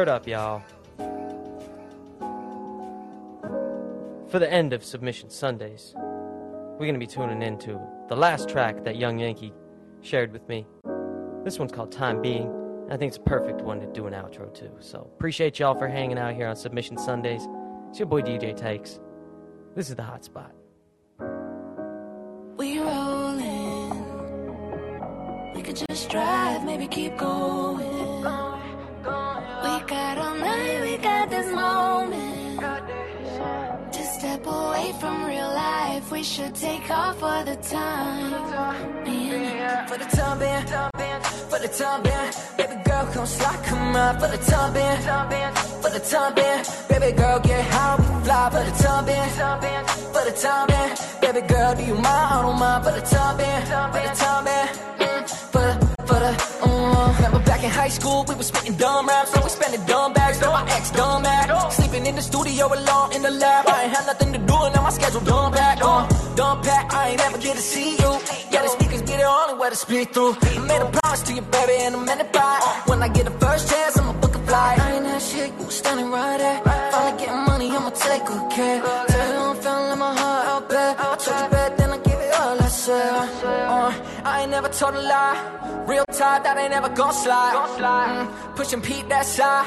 Word 0.00 0.08
up, 0.08 0.26
y'all. 0.26 0.62
For 4.30 4.38
the 4.38 4.50
end 4.50 4.72
of 4.72 4.82
Submission 4.82 5.28
Sundays, 5.28 5.92
we're 5.94 6.86
going 6.86 6.94
to 6.94 6.98
be 6.98 7.06
tuning 7.06 7.42
into 7.42 7.78
the 8.08 8.16
last 8.16 8.48
track 8.48 8.82
that 8.84 8.96
Young 8.96 9.18
Yankee 9.18 9.52
shared 10.00 10.32
with 10.32 10.48
me. 10.48 10.66
This 11.44 11.58
one's 11.58 11.70
called 11.70 11.92
Time 11.92 12.22
Being, 12.22 12.46
and 12.84 12.94
I 12.94 12.96
think 12.96 13.10
it's 13.10 13.18
a 13.18 13.28
perfect 13.28 13.60
one 13.60 13.78
to 13.80 13.86
do 13.88 14.06
an 14.06 14.14
outro 14.14 14.50
to. 14.54 14.70
So 14.78 15.00
appreciate 15.00 15.58
y'all 15.58 15.74
for 15.74 15.86
hanging 15.86 16.16
out 16.16 16.34
here 16.34 16.46
on 16.46 16.56
Submission 16.56 16.96
Sundays. 16.96 17.46
It's 17.90 17.98
your 17.98 18.08
boy 18.08 18.22
DJ 18.22 18.56
Tykes. 18.56 19.00
This 19.76 19.90
is 19.90 19.96
the 19.96 20.02
hot 20.02 20.24
spot. 20.24 20.54
We 22.56 22.78
rolling. 22.78 23.90
We 25.54 25.60
could 25.60 25.76
just 25.76 26.08
drive, 26.08 26.64
maybe 26.64 26.86
keep 26.86 27.18
going. 27.18 28.59
Got 29.90 30.18
all 30.18 30.36
night, 30.36 30.82
we 30.82 30.96
got 30.98 31.30
this 31.30 31.50
moment. 31.52 32.60
To 33.92 34.02
step 34.04 34.46
away 34.46 34.92
from 35.00 35.24
real 35.24 35.48
life, 35.48 36.12
we 36.12 36.22
should 36.22 36.54
take 36.54 36.88
off 36.88 37.18
for 37.18 37.42
the 37.42 37.56
time. 37.56 39.04
being. 39.04 39.58
For 39.88 39.98
the 39.98 40.08
time 40.16 40.38
being, 40.38 40.62
for 41.50 41.58
the 41.58 41.66
time 41.76 42.02
being, 42.04 42.30
baby 42.56 42.80
girl, 42.84 43.04
come 43.12 43.26
slide, 43.26 43.64
come 43.64 43.96
on. 43.96 44.20
For 44.20 44.28
the 44.28 44.38
time 44.38 44.72
being, 44.74 45.54
for 45.82 45.90
the 45.90 45.98
time 45.98 46.34
being, 46.36 46.62
baby 46.88 47.10
girl, 47.16 47.40
get 47.40 47.64
how 47.74 47.96
we 47.98 48.24
fly. 48.24 48.48
For 48.54 48.62
the 48.70 48.74
time 48.84 49.04
being, 49.06 49.30
for 50.14 50.24
the 50.24 50.34
time 50.40 50.66
being, 50.70 50.90
baby 51.20 51.48
girl, 51.48 51.74
do 51.74 51.82
you 51.82 51.94
mind? 51.94 52.06
I 52.06 52.42
don't 52.42 52.58
mind. 52.60 52.84
For 52.84 52.92
the 52.92 53.00
time 53.00 53.36
being, 53.38 53.62
for 53.90 54.02
the 54.06 54.14
time 54.14 54.44
being, 54.44 54.89
for 56.20 56.32
mm. 56.68 57.16
Remember 57.16 57.40
back 57.50 57.62
in 57.64 57.70
high 57.70 57.88
school, 57.98 58.24
we 58.28 58.34
was 58.34 58.48
spitting 58.48 58.76
dumb 58.76 59.06
raps, 59.08 59.32
so 59.32 59.42
we 59.42 59.48
spending 59.48 59.84
dumb 59.86 60.12
bags. 60.12 60.40
Now 60.40 60.52
my 60.52 60.64
ex 60.76 60.90
dumb 60.90 61.24
act, 61.24 61.72
sleeping 61.72 62.04
in 62.06 62.14
the 62.14 62.22
studio 62.22 62.64
alone 62.66 63.08
in 63.16 63.22
the 63.22 63.30
lab. 63.30 63.68
I 63.68 63.84
ain't 63.84 63.96
had 63.96 64.06
nothing 64.06 64.32
to 64.36 64.40
do, 64.50 64.56
and 64.66 64.74
now 64.74 64.82
my 64.82 64.90
schedule 64.90 65.24
dumb 65.32 65.52
back. 65.52 65.78
Uh, 65.80 66.06
dumb 66.36 66.62
pack, 66.62 66.92
I 66.92 67.10
ain't 67.10 67.20
ever 67.26 67.38
get 67.38 67.56
to 67.56 67.62
see 67.62 67.90
you. 68.02 68.10
Yeah, 68.52 68.62
the 68.64 68.70
speakers 68.76 69.02
be 69.02 69.14
the 69.22 69.28
only 69.38 69.56
way 69.60 69.70
to 69.70 69.76
speak 69.76 70.12
through. 70.14 70.34
I 70.42 70.58
made 70.70 70.82
a 70.82 70.90
promise 70.98 71.22
to 71.26 71.32
you, 71.32 71.42
baby, 71.42 71.76
and 71.84 71.96
I'm 71.96 72.08
in 72.08 72.20
it 72.24 72.32
by. 72.32 72.56
When 72.86 73.02
I 73.02 73.08
get 73.08 73.24
the 73.24 73.36
first 73.44 73.70
chance, 73.70 73.98
I'ma 73.98 74.12
book 74.20 74.34
a 74.36 74.42
flight. 74.48 74.78
I 74.78 74.96
ain't 74.96 75.04
that 75.04 75.22
shit, 75.22 75.50
you 75.58 75.70
standing 75.70 76.10
right 76.10 76.38
there. 76.38 76.58
Finally 76.92 77.14
getting 77.20 77.44
money, 77.50 77.68
I'ma 77.76 77.90
take 77.90 78.24
good 78.26 78.44
care. 78.56 78.78
Tell 79.12 79.28
you 79.34 79.40
I'm 79.50 79.56
feeling 79.64 79.98
my 79.98 80.12
heart 80.20 80.46
out 80.52 80.68
bad. 80.68 80.96
I 80.98 81.16
took 81.16 81.38
you 81.42 81.48
back, 81.56 81.76
then 81.78 81.90
I 81.96 81.98
give 82.08 82.20
it 82.26 82.32
all 82.40 82.60
I 82.60 82.68
said. 82.68 83.10
Uh, 83.44 84.09
I 84.24 84.42
ain't 84.42 84.50
never 84.50 84.68
told 84.68 84.94
a 84.94 85.00
lie. 85.02 85.84
Real 85.86 86.04
talk, 86.06 86.44
that 86.44 86.56
ain't 86.58 86.70
never 86.70 86.88
gon' 86.90 87.12
slide. 87.12 87.54
Mm, 87.78 88.54
pushing 88.56 88.80
Pete, 88.80 89.08
that 89.08 89.26
side. 89.26 89.66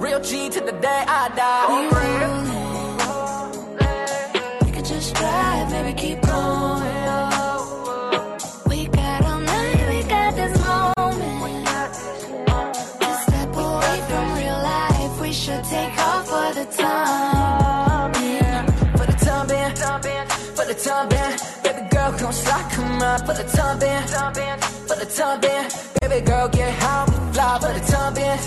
Real 0.00 0.20
G 0.20 0.48
to 0.50 0.60
the 0.60 0.72
day 0.72 1.04
I 1.20 1.28
die. 1.40 1.66
We 1.72 1.88
rolling. 1.98 2.64
We 4.66 4.70
could 4.76 4.84
just 4.84 5.14
drive, 5.14 5.70
maybe 5.70 5.92
keep 5.98 6.20
going. 6.20 6.82
We 8.70 8.86
got 8.88 9.24
all 9.24 9.40
night, 9.40 9.88
we 9.90 10.02
got 10.08 10.34
this 10.36 10.54
moment. 10.66 11.68
Step 13.24 13.56
away 13.56 13.98
from 14.08 14.24
real 14.38 14.58
life, 14.72 15.20
we 15.20 15.32
should 15.32 15.64
take 15.64 15.98
off 15.98 16.28
for 16.28 16.52
the 16.58 16.64
time. 16.76 16.93
On, 23.14 23.26
for 23.26 23.34
the 23.34 23.44
time 23.44 23.78
being, 23.78 24.02
for 24.88 24.96
the 24.96 25.06
time 25.06 25.40
being. 25.40 25.66
Baby 26.00 26.26
girl, 26.26 26.48
get 26.48 26.72
how 26.82 27.06
we 27.06 27.16
fly 27.32 27.58
for 27.60 27.72
the 27.72 27.80
time 27.90 28.14
being, 28.14 28.38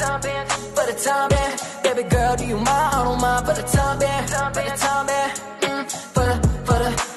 for 0.76 0.86
the 0.86 0.96
time 1.04 1.30
being. 1.30 1.56
Baby 1.84 2.10
girl, 2.10 2.36
do 2.36 2.46
you 2.46 2.58
mind? 2.58 2.96
I 2.96 3.04
don't 3.04 3.22
mind 3.22 3.46
for 3.46 3.54
the 3.54 3.64
time 3.64 4.00
being, 4.00 4.28
for 4.56 4.64
the 4.64 4.76
time 4.78 5.06
being. 5.08 5.32
For 6.16 6.26
the, 6.30 6.36
for 6.66 6.78
the, 6.84 7.17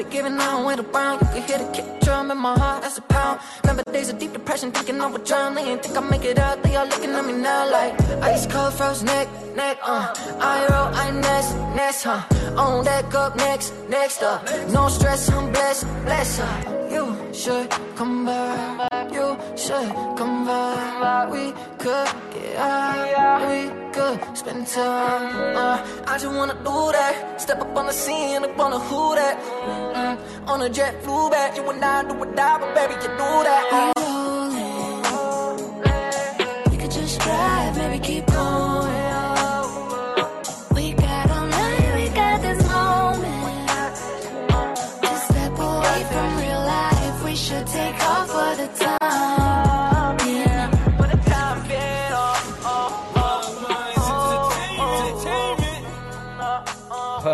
it 0.00 0.30
now. 0.30 0.60
I 0.60 0.64
went 0.64 0.80
around, 0.80 1.20
you 1.20 1.26
can 1.26 1.42
hear 1.42 1.58
the 1.58 1.72
kick 1.72 2.00
drum 2.00 2.30
in 2.30 2.38
my 2.38 2.58
heart, 2.58 2.82
that's 2.82 2.98
a 2.98 3.02
pound. 3.02 3.40
Remember 3.62 3.82
days 3.92 4.08
of 4.10 4.18
deep 4.18 4.32
depression, 4.32 4.70
thinking 4.72 5.00
I 5.00 5.06
would 5.06 5.24
drown. 5.24 5.54
They 5.54 5.62
ain't 5.62 5.82
think 5.82 5.96
I 5.96 6.00
make 6.00 6.24
it 6.24 6.38
out, 6.38 6.62
they 6.62 6.76
all 6.76 6.86
looking 6.86 7.10
at 7.10 7.24
me 7.24 7.32
now 7.32 7.70
like 7.70 8.00
ice 8.22 8.46
cold 8.46 8.72
froze 8.74 9.02
neck, 9.02 9.28
neck, 9.54 9.78
uh. 9.82 10.14
I 10.40 10.66
roll, 10.70 10.88
I 10.94 11.10
nest, 11.10 11.56
nest, 11.76 12.04
huh? 12.04 12.22
On 12.58 12.84
deck 12.84 13.14
up 13.14 13.36
next, 13.36 13.72
next 13.88 14.22
up. 14.22 14.44
No 14.70 14.88
stress, 14.88 15.30
I'm 15.30 15.50
blessed, 15.52 15.86
blessed, 16.04 16.40
huh? 16.40 16.88
You 16.90 17.04
should 17.32 17.70
come 17.96 18.26
back, 18.26 18.83
you 19.12 19.36
should 19.56 19.92
come 20.16 20.44
back. 20.46 21.30
We 21.30 21.52
could 21.78 22.08
get 22.32 22.56
high, 22.56 23.38
we 23.50 23.60
could 23.92 24.36
spend 24.36 24.66
time. 24.66 25.56
Uh, 25.56 25.78
I 26.06 26.18
just 26.18 26.34
wanna 26.34 26.54
do 26.54 26.92
that. 26.92 27.40
Step 27.40 27.60
up 27.60 27.76
on 27.76 27.86
the 27.86 27.92
scene, 27.92 28.44
up 28.44 28.58
on 28.58 28.70
the 28.70 28.78
who 28.78 29.14
that. 29.14 29.36
Mm, 29.38 30.48
on 30.48 30.62
a 30.62 30.68
jet 30.68 31.02
flew 31.02 31.30
back, 31.30 31.56
you 31.56 31.68
and 31.70 31.84
I 31.84 32.02
do 32.08 32.14
or 32.18 32.26
die, 32.26 32.58
but 32.60 32.74
baby, 32.74 32.94
you 32.94 33.08
do 33.22 33.30
that. 33.48 33.64
We 36.70 36.76
could 36.76 36.90
just 36.90 37.20
drive, 37.20 37.76
maybe 37.76 37.98
keep 38.04 38.26
going. 38.26 38.73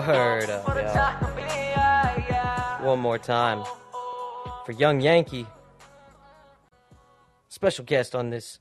Word 0.07 0.49
up, 0.51 0.65
for 0.65 0.75
the 0.75 0.83
y'all. 0.83 0.95
time 0.95 1.37
being, 1.37 1.49
yeah, 1.49 2.25
yeah. 2.29 2.83
One 2.83 2.99
more 3.01 3.19
time 3.19 3.65
for 4.65 4.73
Young 4.73 5.01
Yankee. 5.01 5.47
Special 7.49 7.85
guest 7.85 8.15
on 8.15 8.31
this 8.31 8.61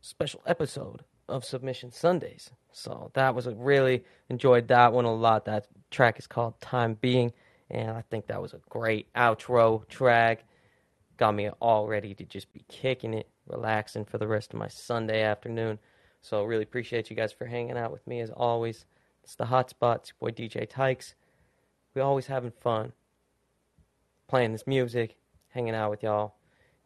special 0.00 0.40
episode 0.46 1.04
of 1.28 1.44
Submission 1.44 1.90
Sundays. 1.90 2.50
So 2.72 3.10
that 3.14 3.34
was 3.34 3.46
a 3.46 3.54
really 3.54 4.04
enjoyed 4.28 4.68
that 4.68 4.92
one 4.92 5.04
a 5.04 5.12
lot. 5.12 5.46
That 5.46 5.66
track 5.90 6.18
is 6.18 6.26
called 6.28 6.60
Time 6.60 6.94
Being, 7.00 7.32
and 7.70 7.90
I 7.90 8.02
think 8.02 8.28
that 8.28 8.40
was 8.40 8.52
a 8.52 8.60
great 8.68 9.12
outro 9.14 9.86
track. 9.88 10.44
Got 11.16 11.34
me 11.34 11.48
all 11.60 11.88
ready 11.88 12.14
to 12.14 12.24
just 12.24 12.52
be 12.52 12.64
kicking 12.68 13.14
it, 13.14 13.28
relaxing 13.48 14.04
for 14.04 14.18
the 14.18 14.28
rest 14.28 14.52
of 14.52 14.60
my 14.60 14.68
Sunday 14.68 15.22
afternoon. 15.22 15.80
So 16.20 16.44
really 16.44 16.62
appreciate 16.62 17.10
you 17.10 17.16
guys 17.16 17.32
for 17.32 17.46
hanging 17.46 17.76
out 17.76 17.90
with 17.90 18.06
me 18.06 18.20
as 18.20 18.30
always. 18.30 18.86
It's 19.28 19.34
the 19.34 19.44
hotspot, 19.44 19.96
it's 19.96 20.12
your 20.18 20.30
boy 20.30 20.30
DJ 20.30 20.66
Tykes. 20.66 21.14
We 21.94 22.00
always 22.00 22.28
having 22.28 22.50
fun 22.50 22.94
playing 24.26 24.52
this 24.52 24.66
music, 24.66 25.16
hanging 25.50 25.74
out 25.74 25.90
with 25.90 26.02
y'all, 26.02 26.36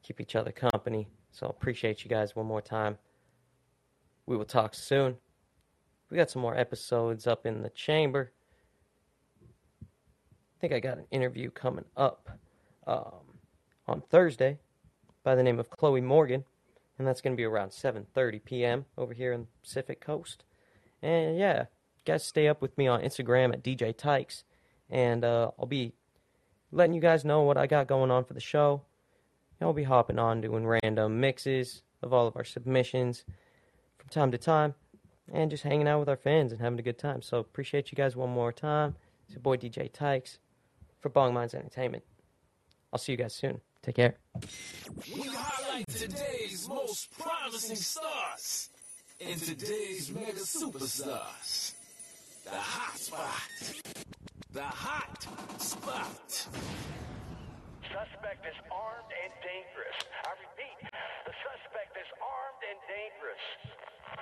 keep 0.03 0.21
each 0.21 0.35
other 0.35 0.51
company. 0.51 1.07
So 1.31 1.47
I 1.47 1.51
appreciate 1.51 2.03
you 2.03 2.11
guys 2.11 2.35
one 2.35 2.47
more 2.47 2.61
time. 2.61 2.99
We 4.27 4.37
will 4.37 4.45
talk 4.45 4.75
soon. 4.75 5.19
We 6.11 6.17
got 6.17 6.31
some 6.31 6.43
more 6.43 6.57
episodes 6.57 7.29
up 7.29 7.47
in 7.47 7.63
the 7.63 7.71
chamber. 7.71 8.33
I 9.81 9.87
think 10.61 10.73
I 10.73 10.81
got 10.81 10.99
an 10.99 11.07
interview 11.13 11.49
coming 11.49 11.85
up 11.97 12.29
um, 12.89 13.39
on 13.87 14.03
Thursday 14.11 14.59
by 15.23 15.37
the 15.37 15.45
name 15.45 15.61
of 15.61 15.71
Chloe 15.71 16.01
Morgan, 16.01 16.43
and 16.99 17.07
that's 17.07 17.21
going 17.21 17.37
to 17.37 17.41
be 17.41 17.45
around 17.45 17.69
7:30 17.69 18.45
p.m. 18.45 18.87
over 18.99 19.15
here 19.15 19.33
in 19.33 19.43
the 19.43 19.47
Pacific 19.63 20.01
Coast. 20.01 20.43
And 21.01 21.39
yeah, 21.39 21.67
guys, 22.05 22.25
stay 22.25 22.49
up 22.49 22.61
with 22.61 22.77
me 22.77 22.87
on 22.87 23.03
Instagram 23.03 23.53
at 23.53 23.63
DJ 23.63 23.97
Tykes, 23.97 24.45
and 24.91 25.25
uh, 25.25 25.51
I'll 25.59 25.67
be 25.67 25.93
letting 26.71 26.95
you 26.95 27.01
guys 27.01 27.25
know 27.25 27.43
what 27.43 27.57
I 27.57 27.67
got 27.67 27.87
going 27.87 28.11
on 28.11 28.25
for 28.25 28.35
the 28.35 28.41
show. 28.41 28.83
And 29.61 29.67
I'll 29.67 29.75
be 29.75 29.85
hopping 29.85 30.19
on 30.19 30.41
doing 30.41 30.67
random 30.67 31.21
mixes 31.21 31.83
of 32.03 32.13
all 32.13 32.27
of 32.27 32.37
our 32.37 32.45
submissions 32.45 33.25
from 33.97 34.09
time 34.09 34.33
to 34.33 34.39
time 34.39 34.75
and 35.33 35.51
just 35.51 35.63
hanging 35.63 35.87
out 35.87 36.01
with 36.01 36.09
our 36.09 36.17
fans 36.17 36.51
and 36.53 36.61
having 36.61 36.79
a 36.79 36.83
good 36.83 36.99
time. 36.99 37.23
So 37.23 37.39
appreciate 37.39 37.93
you 37.93 37.97
guys 37.97 38.17
one 38.17 38.31
more 38.31 38.53
time. 38.53 38.97
It's 39.27 39.35
your 39.35 39.43
boy 39.43 39.57
DJ 39.57 39.93
Tykes 39.93 40.39
for 41.01 41.09
Bong 41.11 41.33
Minds 41.33 41.55
Entertainment. 41.55 42.03
I'll 42.93 42.99
see 42.99 43.13
you 43.13 43.19
guys 43.19 43.35
soon. 43.35 43.61
Take 43.83 43.97
care. 43.97 44.17
We 45.15 45.23
highlight 45.23 45.87
today's 45.89 46.69
most 46.69 47.17
promising 47.19 47.77
stars 47.77 48.71
and 49.21 49.41
today's 49.41 50.13
mega 50.13 50.41
superstars. 50.41 51.75
The 52.45 52.51
hot 52.51 52.99
spot. 52.99 53.51
The 54.53 54.63
hot 54.63 55.23
spot. 55.63 56.49
Suspect 57.87 58.43
is 58.43 58.59
armed 58.67 59.13
and 59.15 59.33
dangerous. 59.47 59.99
I 60.27 60.35
repeat, 60.43 60.91
the 61.23 61.35
suspect 61.39 61.95
is 61.95 62.11
armed 62.19 62.63
and 62.67 62.79
dangerous. 62.91 63.47